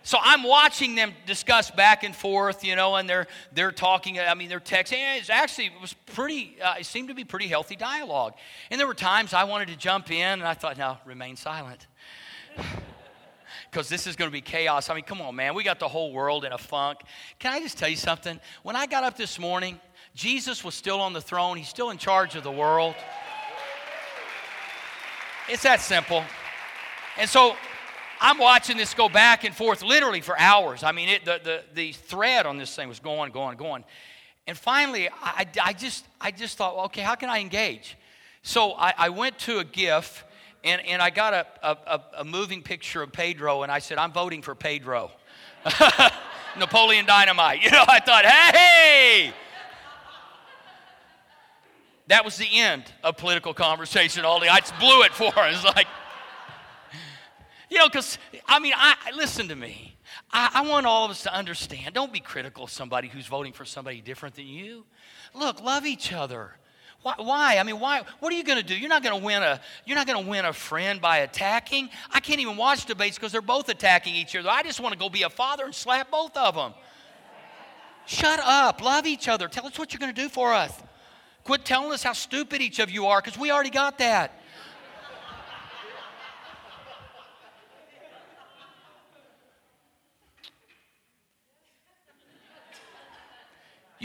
[0.06, 4.20] So I'm watching them discuss back and forth, you know, and they're they're talking.
[4.20, 4.98] I mean, they're texting.
[5.16, 6.58] It's actually it was pretty.
[6.62, 8.34] Uh, it seemed to be pretty healthy dialogue.
[8.70, 11.86] And there were times I wanted to jump in, and I thought, no, remain silent,
[13.70, 14.90] because this is going to be chaos.
[14.90, 17.00] I mean, come on, man, we got the whole world in a funk.
[17.38, 18.38] Can I just tell you something?
[18.62, 19.80] When I got up this morning,
[20.14, 22.94] Jesus was still on the throne, He's still in charge of the world.
[25.48, 26.22] It's that simple.
[27.16, 27.56] And so
[28.20, 30.82] I'm watching this go back and forth literally for hours.
[30.82, 33.84] I mean, it, the, the, the thread on this thing was going, going, going.
[34.46, 37.96] And finally, I, I, just, I just thought, okay, how can I engage?
[38.42, 40.24] So I, I went to a GIF
[40.64, 44.12] and, and I got a, a, a moving picture of Pedro, and I said, I'm
[44.12, 45.10] voting for Pedro.
[46.58, 47.62] Napoleon Dynamite.
[47.62, 49.32] You know, I thought, hey,
[52.06, 54.48] that was the end of political conversation all day.
[54.48, 55.32] I just blew it for.
[55.36, 55.86] It's like,
[57.74, 59.96] You know, because, I mean, I, listen to me.
[60.30, 61.92] I, I want all of us to understand.
[61.92, 64.84] Don't be critical of somebody who's voting for somebody different than you.
[65.34, 66.52] Look, love each other.
[67.02, 67.58] Why, why?
[67.58, 68.02] I mean, why?
[68.20, 68.76] What are you going to do?
[68.76, 69.60] You're not going to win a.
[69.86, 71.90] You're not going to win a friend by attacking.
[72.12, 74.50] I can't even watch debates because they're both attacking each other.
[74.50, 76.74] I just want to go be a father and slap both of them.
[78.06, 78.84] Shut up.
[78.84, 79.48] Love each other.
[79.48, 80.72] Tell us what you're going to do for us.
[81.42, 84.43] Quit telling us how stupid each of you are because we already got that.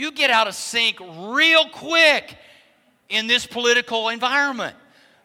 [0.00, 2.34] You get out of sync real quick
[3.10, 4.74] in this political environment.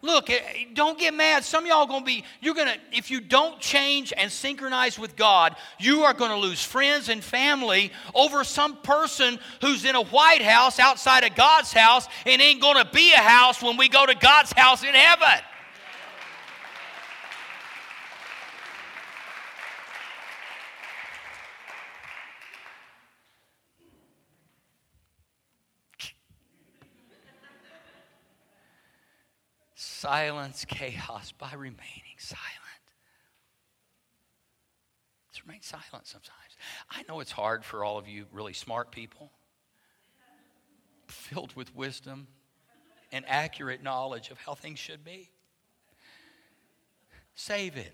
[0.02, 0.38] Look, eh,
[0.74, 1.46] don't get mad.
[1.46, 4.98] Some of y'all going to be, you're going to, if you don't change and synchronize
[4.98, 9.94] with God, you are going to lose friends and family over some person who's in
[9.94, 13.78] a White House outside of God's house and ain't going to be a house when
[13.78, 15.42] we go to God's house in heaven.
[30.06, 32.44] Silence chaos by remaining silent.
[35.28, 36.56] Let's remain silent sometimes.
[36.88, 39.32] I know it's hard for all of you really smart people,
[41.08, 42.28] filled with wisdom
[43.10, 45.28] and accurate knowledge of how things should be.
[47.34, 47.92] Save it.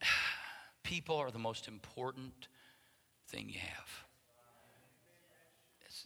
[0.82, 2.48] People are the most important
[3.28, 4.05] thing you have.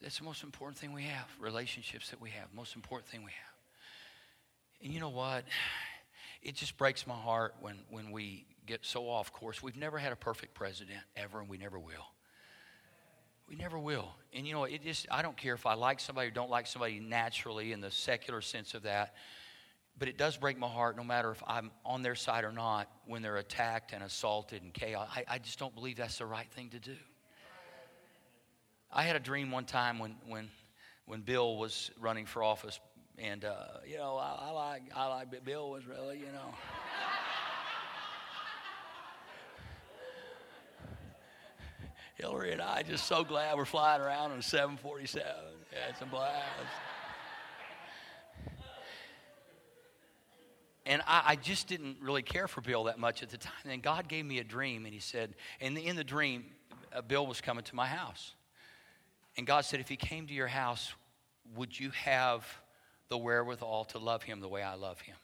[0.01, 1.27] That's the most important thing we have.
[1.39, 2.47] Relationships that we have.
[2.55, 3.55] Most important thing we have.
[4.83, 5.45] And you know what?
[6.43, 9.63] It just breaks my heart when, when we get so off course.
[9.63, 12.07] We've never had a perfect president ever, and we never will.
[13.47, 14.09] We never will.
[14.33, 16.67] And you know, it just I don't care if I like somebody or don't like
[16.67, 19.15] somebody naturally in the secular sense of that.
[19.99, 22.89] But it does break my heart no matter if I'm on their side or not
[23.07, 25.09] when they're attacked and assaulted and chaos.
[25.15, 26.97] I, I just don't believe that's the right thing to do.
[28.93, 30.51] I had a dream one time when, when,
[31.07, 32.81] when Bill was running for office,
[33.19, 36.55] and uh, you know, I, I like I like Bill was really, you know.
[42.17, 45.27] Hillary and I just so glad we're flying around on a 747.
[45.73, 46.45] Yeah, it's a blast.
[50.85, 53.53] And I, I, just didn't really care for Bill that much at the time.
[53.65, 56.45] And God gave me a dream, and He said, and in the dream,
[56.93, 58.35] uh, Bill was coming to my house.
[59.37, 60.93] And God said, if he came to your house,
[61.55, 62.47] would you have
[63.09, 65.17] the wherewithal to love him the way I love him?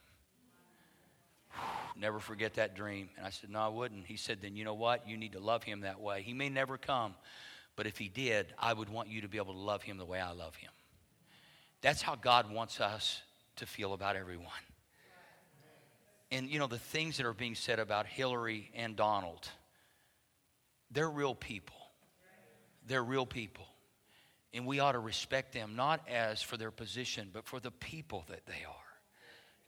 [1.98, 3.08] Never forget that dream.
[3.16, 4.06] And I said, No, I wouldn't.
[4.06, 5.08] He said, Then you know what?
[5.08, 6.22] You need to love him that way.
[6.22, 7.14] He may never come,
[7.74, 10.04] but if he did, I would want you to be able to love him the
[10.04, 10.70] way I love him.
[11.80, 13.22] That's how God wants us
[13.56, 14.52] to feel about everyone.
[16.30, 19.48] And you know, the things that are being said about Hillary and Donald,
[20.90, 21.76] they're real people.
[22.86, 23.66] They're real people.
[24.56, 28.24] And we ought to respect them not as for their position, but for the people
[28.30, 28.74] that they are.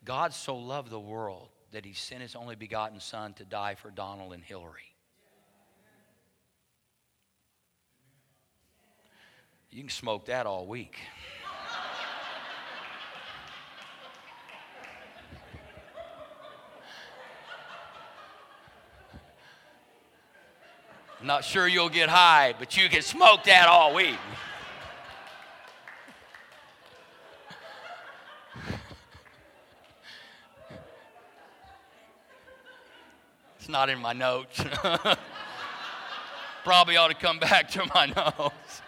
[0.03, 3.91] God so loved the world that he sent his only begotten Son to die for
[3.91, 4.95] Donald and Hillary.
[9.71, 10.97] You can smoke that all week.
[21.23, 24.17] not sure you'll get high, but you can smoke that all week.
[33.69, 34.65] It's not in my notes.
[36.65, 38.83] Probably ought to come back to my notes.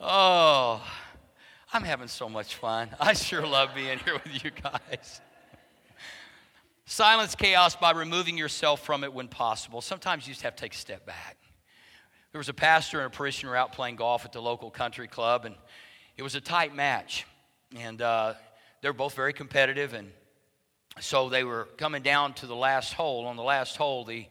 [0.00, 0.80] oh,
[1.72, 2.90] I'm having so much fun.
[3.00, 5.20] I sure love being here with you guys.
[6.84, 9.80] Silence chaos by removing yourself from it when possible.
[9.80, 11.36] Sometimes you just have to take a step back.
[12.30, 15.46] There was a pastor and a parishioner out playing golf at the local country club,
[15.46, 15.56] and
[16.16, 17.26] it was a tight match.
[17.76, 18.34] And uh,
[18.82, 20.12] they're both very competitive, and
[20.98, 23.26] so they were coming down to the last hole.
[23.26, 24.26] On the last hole, the,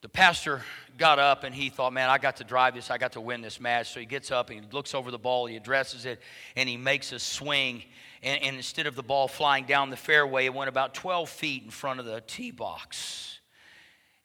[0.00, 0.62] the pastor
[0.96, 2.90] got up and he thought, man, I got to drive this.
[2.90, 3.92] I got to win this match.
[3.92, 6.20] So he gets up and he looks over the ball, he addresses it,
[6.56, 7.82] and he makes a swing.
[8.22, 11.62] And, and instead of the ball flying down the fairway, it went about 12 feet
[11.62, 13.38] in front of the tee box.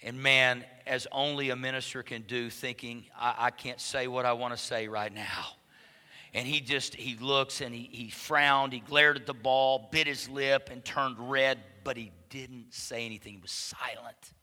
[0.01, 4.33] And man, as only a minister can do, thinking, I, I can't say what I
[4.33, 5.55] want to say right now
[6.33, 10.07] and he just he looks and he, he frowned he glared at the ball bit
[10.07, 14.33] his lip and turned red but he didn't say anything he was silent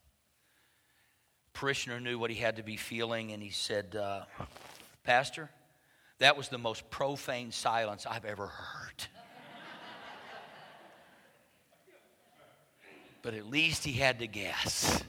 [1.53, 4.21] parishioner knew what he had to be feeling and he said uh,
[5.03, 5.49] pastor
[6.19, 9.07] That was the most profane silence I've ever heard.
[13.21, 15.01] but at least he had to guess.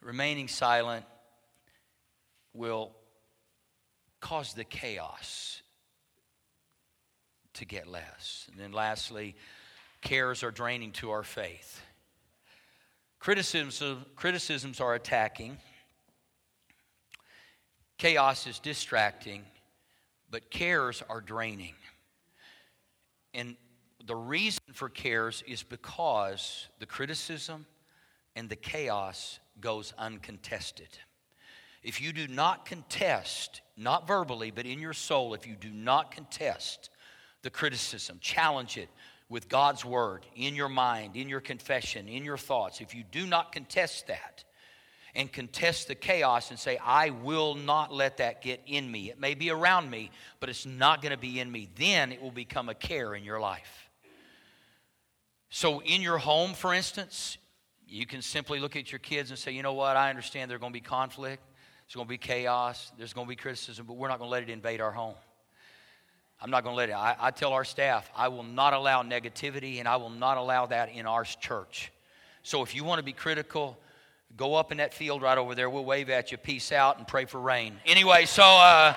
[0.00, 1.04] Remaining silent
[2.54, 2.92] will
[4.20, 5.62] cause the chaos
[7.54, 8.46] to get less.
[8.50, 9.34] And then lastly,
[10.00, 11.82] cares are draining to our faith.
[13.18, 13.82] Criticisms,
[14.16, 15.58] criticisms are attacking.
[17.98, 19.44] Chaos is distracting,
[20.30, 21.74] but cares are draining.
[23.34, 23.56] And
[24.06, 27.66] the reason for cares is because the criticism
[28.34, 30.88] and the chaos goes uncontested.
[31.82, 36.10] If you do not contest, not verbally, but in your soul, if you do not
[36.10, 36.90] contest
[37.42, 38.88] the criticism, challenge it
[39.30, 43.26] with God's word in your mind, in your confession, in your thoughts, if you do
[43.26, 44.44] not contest that
[45.14, 49.18] and contest the chaos and say, I will not let that get in me, it
[49.18, 52.30] may be around me, but it's not going to be in me, then it will
[52.30, 53.88] become a care in your life.
[55.48, 57.36] So, in your home, for instance,
[57.88, 60.60] you can simply look at your kids and say, you know what, I understand there's
[60.60, 61.42] going to be conflict,
[61.90, 64.30] there's going to be chaos, there's going to be criticism, but we're not going to
[64.30, 65.16] let it invade our home.
[66.40, 66.92] I'm not going to let it.
[66.92, 70.66] I, I, tell our staff, I will not allow negativity and I will not allow
[70.66, 71.90] that in our church.
[72.44, 73.76] So if you want to be critical,
[74.36, 75.68] go up in that field right over there.
[75.68, 77.74] We'll wave at you, peace out, and pray for rain.
[77.84, 78.44] Anyway, so.
[78.44, 78.94] Uh,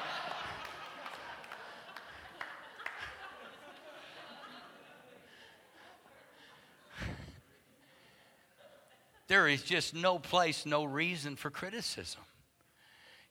[9.27, 12.21] there is just no place, no reason for criticism.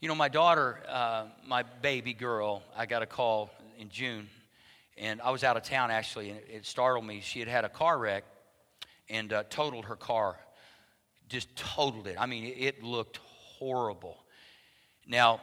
[0.02, 4.28] You know, my daughter, uh, my baby girl, I got a call in June,
[4.98, 7.20] and I was out of town actually, and it, startled me.
[7.20, 8.24] She had had a car wreck
[9.08, 10.34] and uh, totaled her car,
[11.28, 12.16] just totaled it.
[12.18, 14.18] I mean, it looked horrible.
[15.06, 15.40] Now,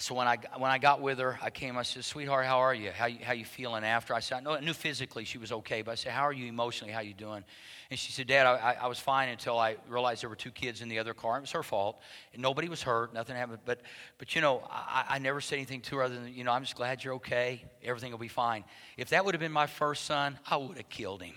[0.00, 2.74] so when I, when I got with her, I came, I said, sweetheart, how are
[2.74, 2.90] you?
[2.90, 4.12] How, you, how you feeling after?
[4.12, 6.32] I said, I, know, I knew physically she was okay, but I said, how are
[6.32, 6.92] you emotionally?
[6.92, 7.44] How you doing?
[7.90, 10.80] And she said, Dad, I, I was fine until I realized there were two kids
[10.80, 11.38] in the other car.
[11.38, 12.00] It was her fault.
[12.32, 13.14] And nobody was hurt.
[13.14, 13.60] Nothing happened.
[13.64, 13.82] But,
[14.18, 16.62] but you know, I, I never said anything to her other than, you know, I'm
[16.62, 17.62] just glad you're okay.
[17.84, 18.64] Everything will be fine.
[18.96, 21.34] If that would have been my first son, I would have killed him.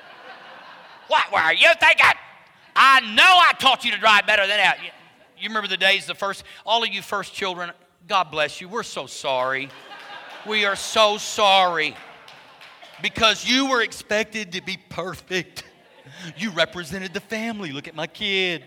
[1.08, 2.06] what were you thinking?
[2.76, 4.78] I know I taught you to drive better than that.
[5.40, 7.70] You remember the days, the first, all of you first children,
[8.06, 8.68] God bless you.
[8.68, 9.70] We're so sorry.
[10.46, 11.94] We are so sorry
[13.02, 15.64] because you were expected to be perfect.
[16.36, 17.72] You represented the family.
[17.72, 18.64] Look at my kid.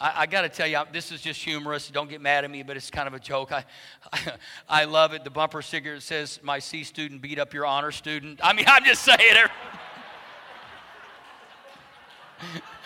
[0.00, 1.88] I, I got to tell you, this is just humorous.
[1.88, 3.52] Don't get mad at me, but it's kind of a joke.
[3.52, 3.64] I,
[4.12, 4.32] I,
[4.82, 5.22] I love it.
[5.22, 8.40] The bumper sticker says, My C student beat up your honor student.
[8.42, 9.50] I mean, I'm just saying it.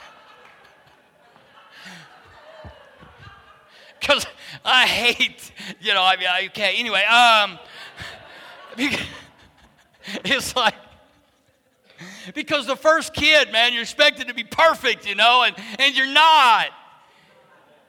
[4.06, 4.26] because
[4.64, 5.50] I hate,
[5.80, 7.58] you know, I mean, okay, anyway, um,
[10.24, 10.74] it's like,
[12.34, 16.12] because the first kid, man, you're expected to be perfect, you know, and, and you're
[16.12, 16.68] not.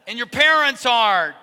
[0.08, 1.36] And your parents aren't.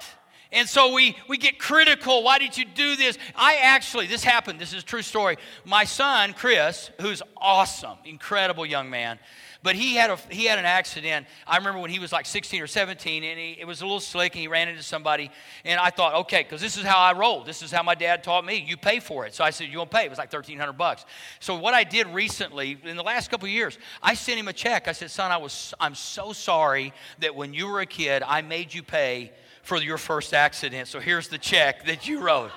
[0.52, 2.22] And so we, we get critical.
[2.22, 3.18] Why did you do this?
[3.34, 4.60] I actually, this happened.
[4.60, 5.36] This is a true story.
[5.64, 9.18] My son, Chris, who's awesome, incredible young man,
[9.62, 11.26] but he had, a, he had an accident.
[11.46, 14.00] I remember when he was like 16 or 17, and he, it was a little
[14.00, 15.30] slick, and he ran into somebody.
[15.64, 17.44] And I thought, okay, because this is how I roll.
[17.44, 18.64] This is how my dad taught me.
[18.66, 19.34] You pay for it.
[19.34, 20.04] So I said, you won't pay.
[20.04, 21.04] It was like 1300 bucks.
[21.38, 24.88] So what I did recently, in the last couple years, I sent him a check.
[24.88, 28.42] I said, son, I was, I'm so sorry that when you were a kid, I
[28.42, 29.32] made you pay
[29.62, 30.88] for your first accident.
[30.88, 32.50] So here's the check that you wrote.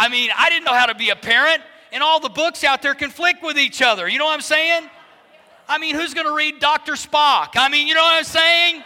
[0.00, 2.80] I mean, I didn't know how to be a parent, and all the books out
[2.80, 4.08] there conflict with each other.
[4.08, 4.88] You know what I'm saying?
[5.68, 6.94] I mean, who's going to read Dr.
[6.94, 7.50] Spock?
[7.54, 8.82] I mean, you know what I'm saying?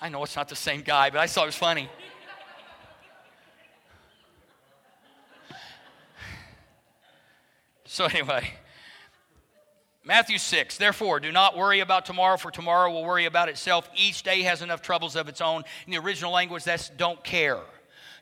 [0.00, 1.90] I know it's not the same guy, but I thought it was funny.
[7.84, 8.50] So, anyway,
[10.04, 13.90] Matthew 6, therefore, do not worry about tomorrow, for tomorrow will worry about itself.
[13.96, 15.64] Each day has enough troubles of its own.
[15.86, 17.58] In the original language, that's don't care.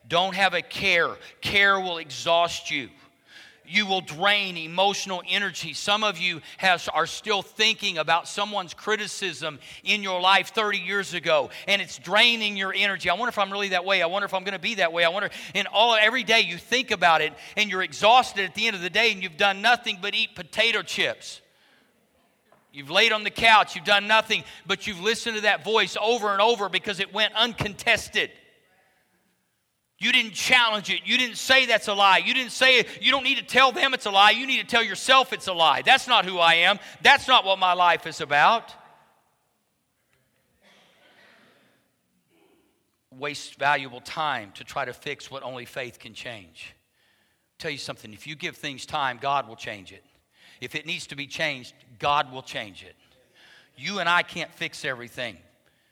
[0.07, 1.15] Don't have a care.
[1.41, 2.89] Care will exhaust you.
[3.71, 5.73] You will drain emotional energy.
[5.73, 11.13] Some of you have, are still thinking about someone's criticism in your life 30 years
[11.13, 13.09] ago, and it's draining your energy.
[13.09, 14.01] I wonder if I'm really that way.
[14.01, 15.05] I wonder if I'm going to be that way.
[15.05, 15.29] I wonder.
[15.55, 18.81] And all every day you think about it, and you're exhausted at the end of
[18.81, 21.39] the day, and you've done nothing but eat potato chips.
[22.73, 26.31] You've laid on the couch, you've done nothing, but you've listened to that voice over
[26.31, 28.31] and over because it went uncontested.
[30.01, 31.01] You didn't challenge it.
[31.05, 32.17] You didn't say that's a lie.
[32.17, 32.87] You didn't say it.
[33.01, 34.31] You don't need to tell them it's a lie.
[34.31, 35.83] You need to tell yourself it's a lie.
[35.83, 36.79] That's not who I am.
[37.03, 38.73] That's not what my life is about.
[43.11, 46.73] Waste valuable time to try to fix what only faith can change.
[46.73, 50.03] I'll tell you something if you give things time, God will change it.
[50.61, 52.95] If it needs to be changed, God will change it.
[53.77, 55.37] You and I can't fix everything,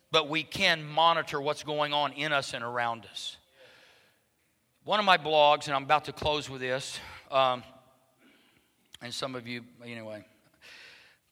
[0.09, 3.37] but we can monitor what's going on in us and around us.
[4.89, 7.61] One of my blogs, and I'm about to close with this, um,
[9.03, 10.25] and some of you, anyway,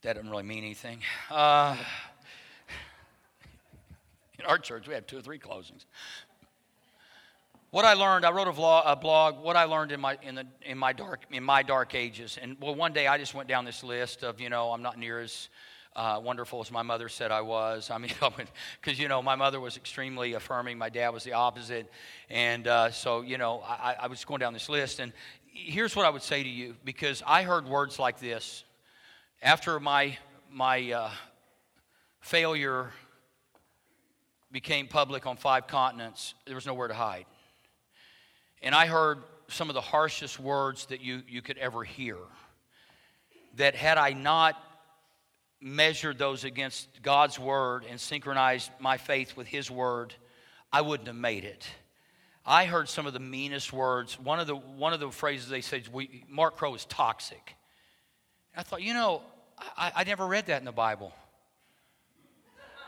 [0.03, 0.99] that doesn't really mean anything.
[1.31, 1.75] Uh,
[4.37, 5.85] in our church, we have two or three closings.
[7.71, 9.43] What I learned, I wrote a, vlog, a blog.
[9.43, 12.57] What I learned in my in the in my dark in my dark ages, and
[12.61, 15.19] well, one day I just went down this list of you know I'm not near
[15.19, 15.49] as
[15.97, 17.89] uh, wonderful as my mother said I was.
[17.89, 18.11] I mean,
[18.79, 21.91] because, you know, my mother was extremely affirming, my dad was the opposite.
[22.29, 24.99] And uh, so, you know, I, I was going down this list.
[24.99, 25.11] And
[25.51, 28.63] here's what I would say to you because I heard words like this
[29.41, 30.17] after my,
[30.51, 31.09] my uh,
[32.21, 32.91] failure
[34.51, 37.25] became public on five continents, there was nowhere to hide.
[38.61, 39.19] And I heard
[39.49, 42.17] some of the harshest words that you, you could ever hear.
[43.55, 44.55] That had I not
[45.59, 50.13] measured those against God's word and synchronized my faith with His word,
[50.71, 51.67] I wouldn't have made it.
[52.45, 54.19] I heard some of the meanest words.
[54.19, 57.55] One of the, one of the phrases they said, we, Mark Crow is toxic.
[58.55, 59.21] I thought, you know,
[59.77, 61.11] I, I never read that in the Bible.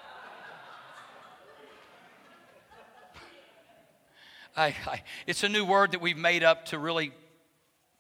[4.56, 7.12] I, I, it's a new word that we've made up to really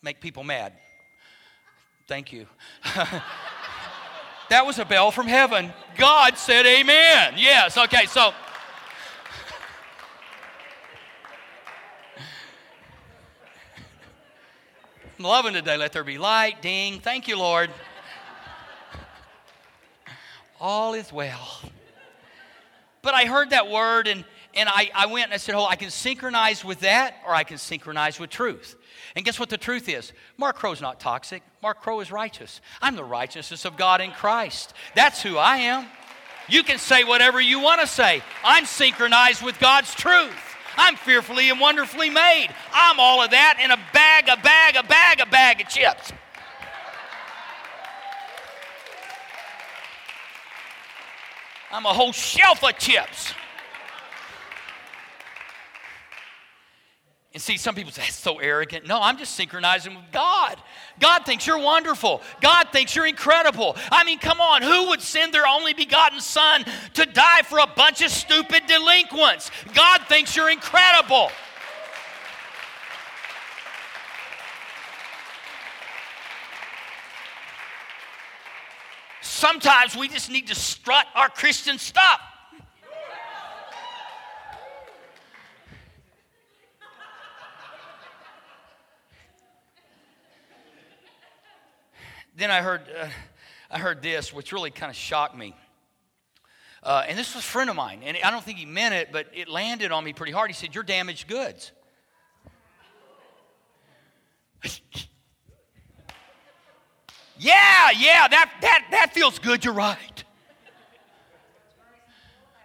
[0.01, 0.73] make people mad.
[2.07, 2.47] Thank you.
[4.49, 5.71] That was a bell from heaven.
[5.97, 7.35] God said amen.
[7.37, 8.31] Yes, okay, so.
[15.17, 15.77] I'm loving today.
[15.77, 16.61] Let there be light.
[16.61, 16.99] Ding.
[16.99, 17.69] Thank you, Lord.
[20.59, 21.59] All is well.
[23.01, 24.25] But I heard that word and,
[24.59, 27.43] and I, I went and I said, Oh, I can synchronize with that or I
[27.43, 28.75] can synchronize with truth.
[29.15, 30.11] And guess what the truth is?
[30.37, 31.43] Mark Crow's not toxic.
[31.63, 32.59] Mark Crow is righteous.
[32.81, 34.73] I'm the righteousness of God in Christ.
[34.95, 35.87] That's who I am.
[36.49, 38.21] You can say whatever you want to say.
[38.43, 40.35] I'm synchronized with God's truth.
[40.75, 42.49] I'm fearfully and wonderfully made.
[42.73, 46.11] I'm all of that in a bag, a bag, a bag, a bag of chips.
[51.71, 53.33] I'm a whole shelf of chips.
[57.31, 58.87] And see, some people say, that's so arrogant.
[58.87, 60.57] No, I'm just synchronizing with God.
[60.99, 62.23] God thinks you're wonderful.
[62.41, 63.77] God thinks you're incredible.
[63.91, 66.65] I mean, come on, who would send their only begotten son
[66.95, 69.51] to die for a bunch of stupid delinquents?
[69.75, 71.29] God thinks you're incredible.
[79.21, 82.19] Sometimes we just need to strut our Christian stuff.
[92.39, 93.07] Then I heard, uh,
[93.69, 95.55] I heard this, which really kind of shocked me.
[96.81, 99.11] Uh, and this was a friend of mine, and I don't think he meant it,
[99.11, 100.49] but it landed on me pretty hard.
[100.49, 101.73] He said, You're damaged goods.
[107.37, 109.65] yeah, yeah, that, that, that feels good.
[109.65, 110.23] You're right.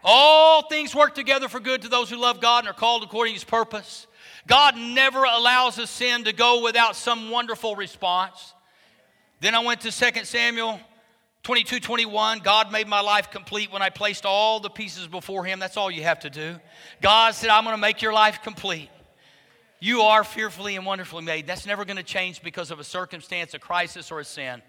[0.04, 3.32] All things work together for good to those who love God and are called according
[3.32, 4.06] to his purpose.
[4.46, 8.52] God never allows a sin to go without some wonderful response.
[9.44, 10.80] Then I went to 2 Samuel
[11.42, 12.38] 22 21.
[12.38, 15.58] God made my life complete when I placed all the pieces before Him.
[15.58, 16.56] That's all you have to do.
[17.02, 18.88] God said, I'm going to make your life complete.
[19.80, 21.46] You are fearfully and wonderfully made.
[21.46, 24.62] That's never going to change because of a circumstance, a crisis, or a sin.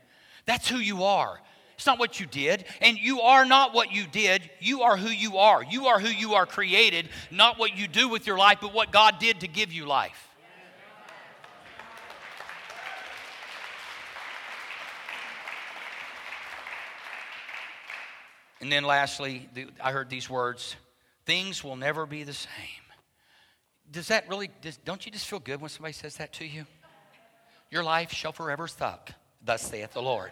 [0.45, 1.39] That's who you are.
[1.75, 2.65] It's not what you did.
[2.81, 4.41] And you are not what you did.
[4.59, 5.63] You are who you are.
[5.63, 8.91] You are who you are created, not what you do with your life, but what
[8.91, 10.34] God did to give you life.
[18.61, 19.49] And then lastly,
[19.83, 20.75] I heard these words
[21.25, 22.51] things will never be the same.
[23.91, 26.65] Does that really, does, don't you just feel good when somebody says that to you?
[27.69, 29.11] Your life shall forever suck,
[29.43, 30.31] thus saith the Lord.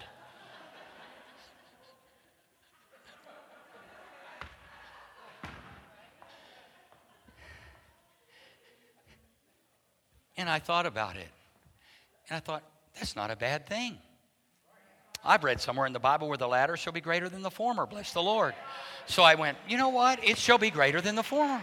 [10.36, 11.28] And I thought about it.
[12.30, 12.64] And I thought,
[12.96, 13.98] that's not a bad thing.
[15.26, 17.86] I've read somewhere in the Bible where the latter shall be greater than the former.
[17.86, 18.54] Bless the Lord.
[19.06, 20.24] So I went, you know what?
[20.24, 21.62] It shall be greater than the former.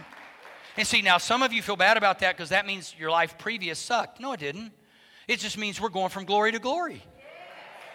[0.77, 3.37] And see, now some of you feel bad about that because that means your life
[3.37, 4.19] previous sucked.
[4.19, 4.71] No, it didn't.
[5.27, 7.03] It just means we're going from glory to glory.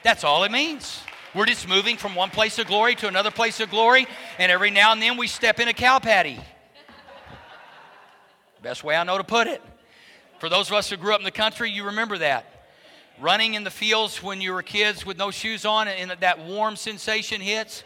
[0.03, 1.01] That's all it means.
[1.35, 4.07] We're just moving from one place of glory to another place of glory,
[4.39, 6.39] and every now and then we step in a cow patty.
[8.63, 9.63] Best way I know to put it.
[10.39, 12.56] For those of us who grew up in the country, you remember that.
[13.21, 16.77] Running in the fields when you were kids with no shoes on and that warm
[16.77, 17.83] sensation hits.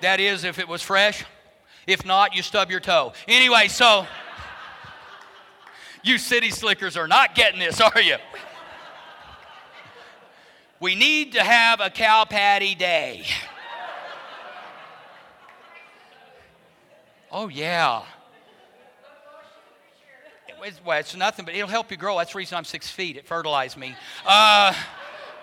[0.00, 1.24] That is, if it was fresh.
[1.86, 3.12] If not, you stub your toe.
[3.28, 4.06] Anyway, so
[6.02, 8.16] you city slickers are not getting this, are you?
[10.80, 13.24] We need to have a cow patty day.
[17.30, 18.02] Oh, yeah.
[20.64, 22.18] It's, well, it's nothing, but it'll help you grow.
[22.18, 23.16] That's the reason I'm six feet.
[23.16, 23.96] It fertilized me.
[24.24, 24.72] Uh,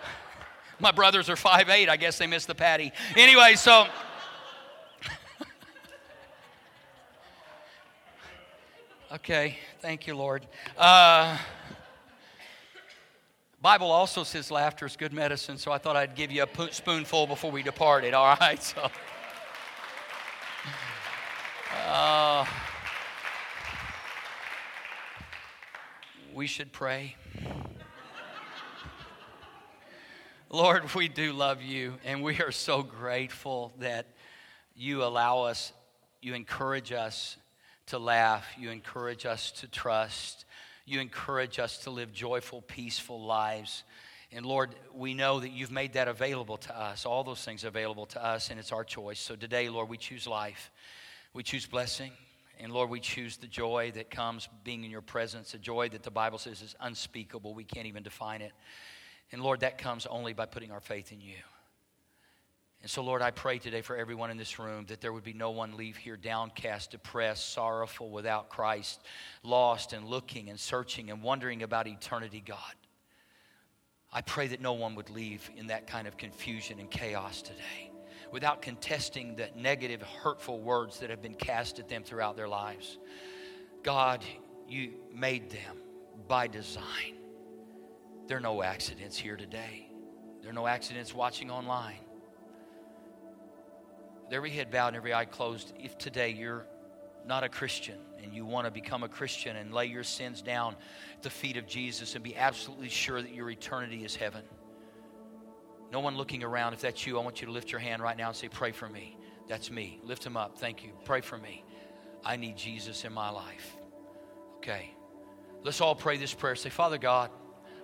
[0.79, 1.89] my brothers are five eight.
[1.89, 2.91] I guess they missed the patty.
[3.15, 3.87] Anyway, so.
[9.11, 10.45] Okay, thank you, Lord.
[10.77, 11.35] Uh,
[13.59, 17.25] Bible also says laughter is good medicine, so I thought I'd give you a spoonful
[17.25, 18.13] before we departed.
[18.13, 18.89] All right, so.
[21.87, 22.45] Uh,
[26.39, 27.17] we should pray.
[30.49, 34.07] Lord, we do love you, and we are so grateful that
[34.73, 35.73] you allow us,
[36.21, 37.35] you encourage us
[37.87, 40.45] to laugh, you encourage us to trust,
[40.85, 43.83] you encourage us to live joyful, peaceful lives.
[44.31, 48.05] And Lord, we know that you've made that available to us, all those things available
[48.05, 49.19] to us, and it's our choice.
[49.19, 50.71] So today, Lord, we choose life,
[51.33, 52.13] we choose blessing.
[52.59, 56.03] And Lord, we choose the joy that comes being in your presence, a joy that
[56.03, 57.53] the Bible says is unspeakable.
[57.53, 58.51] We can't even define it.
[59.31, 61.35] And Lord, that comes only by putting our faith in you.
[62.81, 65.33] And so, Lord, I pray today for everyone in this room that there would be
[65.33, 69.01] no one leave here downcast, depressed, sorrowful, without Christ,
[69.43, 72.73] lost and looking and searching and wondering about eternity, God.
[74.11, 77.88] I pray that no one would leave in that kind of confusion and chaos today
[78.31, 82.97] without contesting the negative, hurtful words that have been cast at them throughout their lives.
[83.83, 84.23] God,
[84.67, 85.77] you made them
[86.27, 87.15] by design.
[88.27, 89.89] There are no accidents here today,
[90.41, 91.99] there are no accidents watching online
[94.29, 96.67] with every head bowed and every eye closed, if today you're
[97.25, 100.75] not a Christian and you want to become a Christian and lay your sins down
[101.15, 104.43] at the feet of Jesus and be absolutely sure that your eternity is heaven.
[105.91, 106.73] No one looking around.
[106.73, 108.71] If that's you, I want you to lift your hand right now and say, Pray
[108.71, 109.17] for me.
[109.47, 109.99] That's me.
[110.03, 110.57] Lift him up.
[110.57, 110.91] Thank you.
[111.05, 111.63] Pray for me.
[112.23, 113.75] I need Jesus in my life.
[114.57, 114.93] Okay.
[115.63, 116.55] Let's all pray this prayer.
[116.55, 117.31] Say, Father God,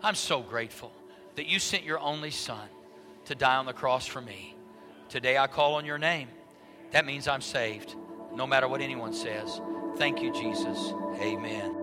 [0.03, 0.91] I'm so grateful
[1.35, 2.67] that you sent your only son
[3.25, 4.55] to die on the cross for me.
[5.09, 6.27] Today I call on your name.
[6.91, 7.95] That means I'm saved,
[8.33, 9.59] no matter what anyone says.
[9.97, 10.93] Thank you, Jesus.
[11.19, 11.74] Amen.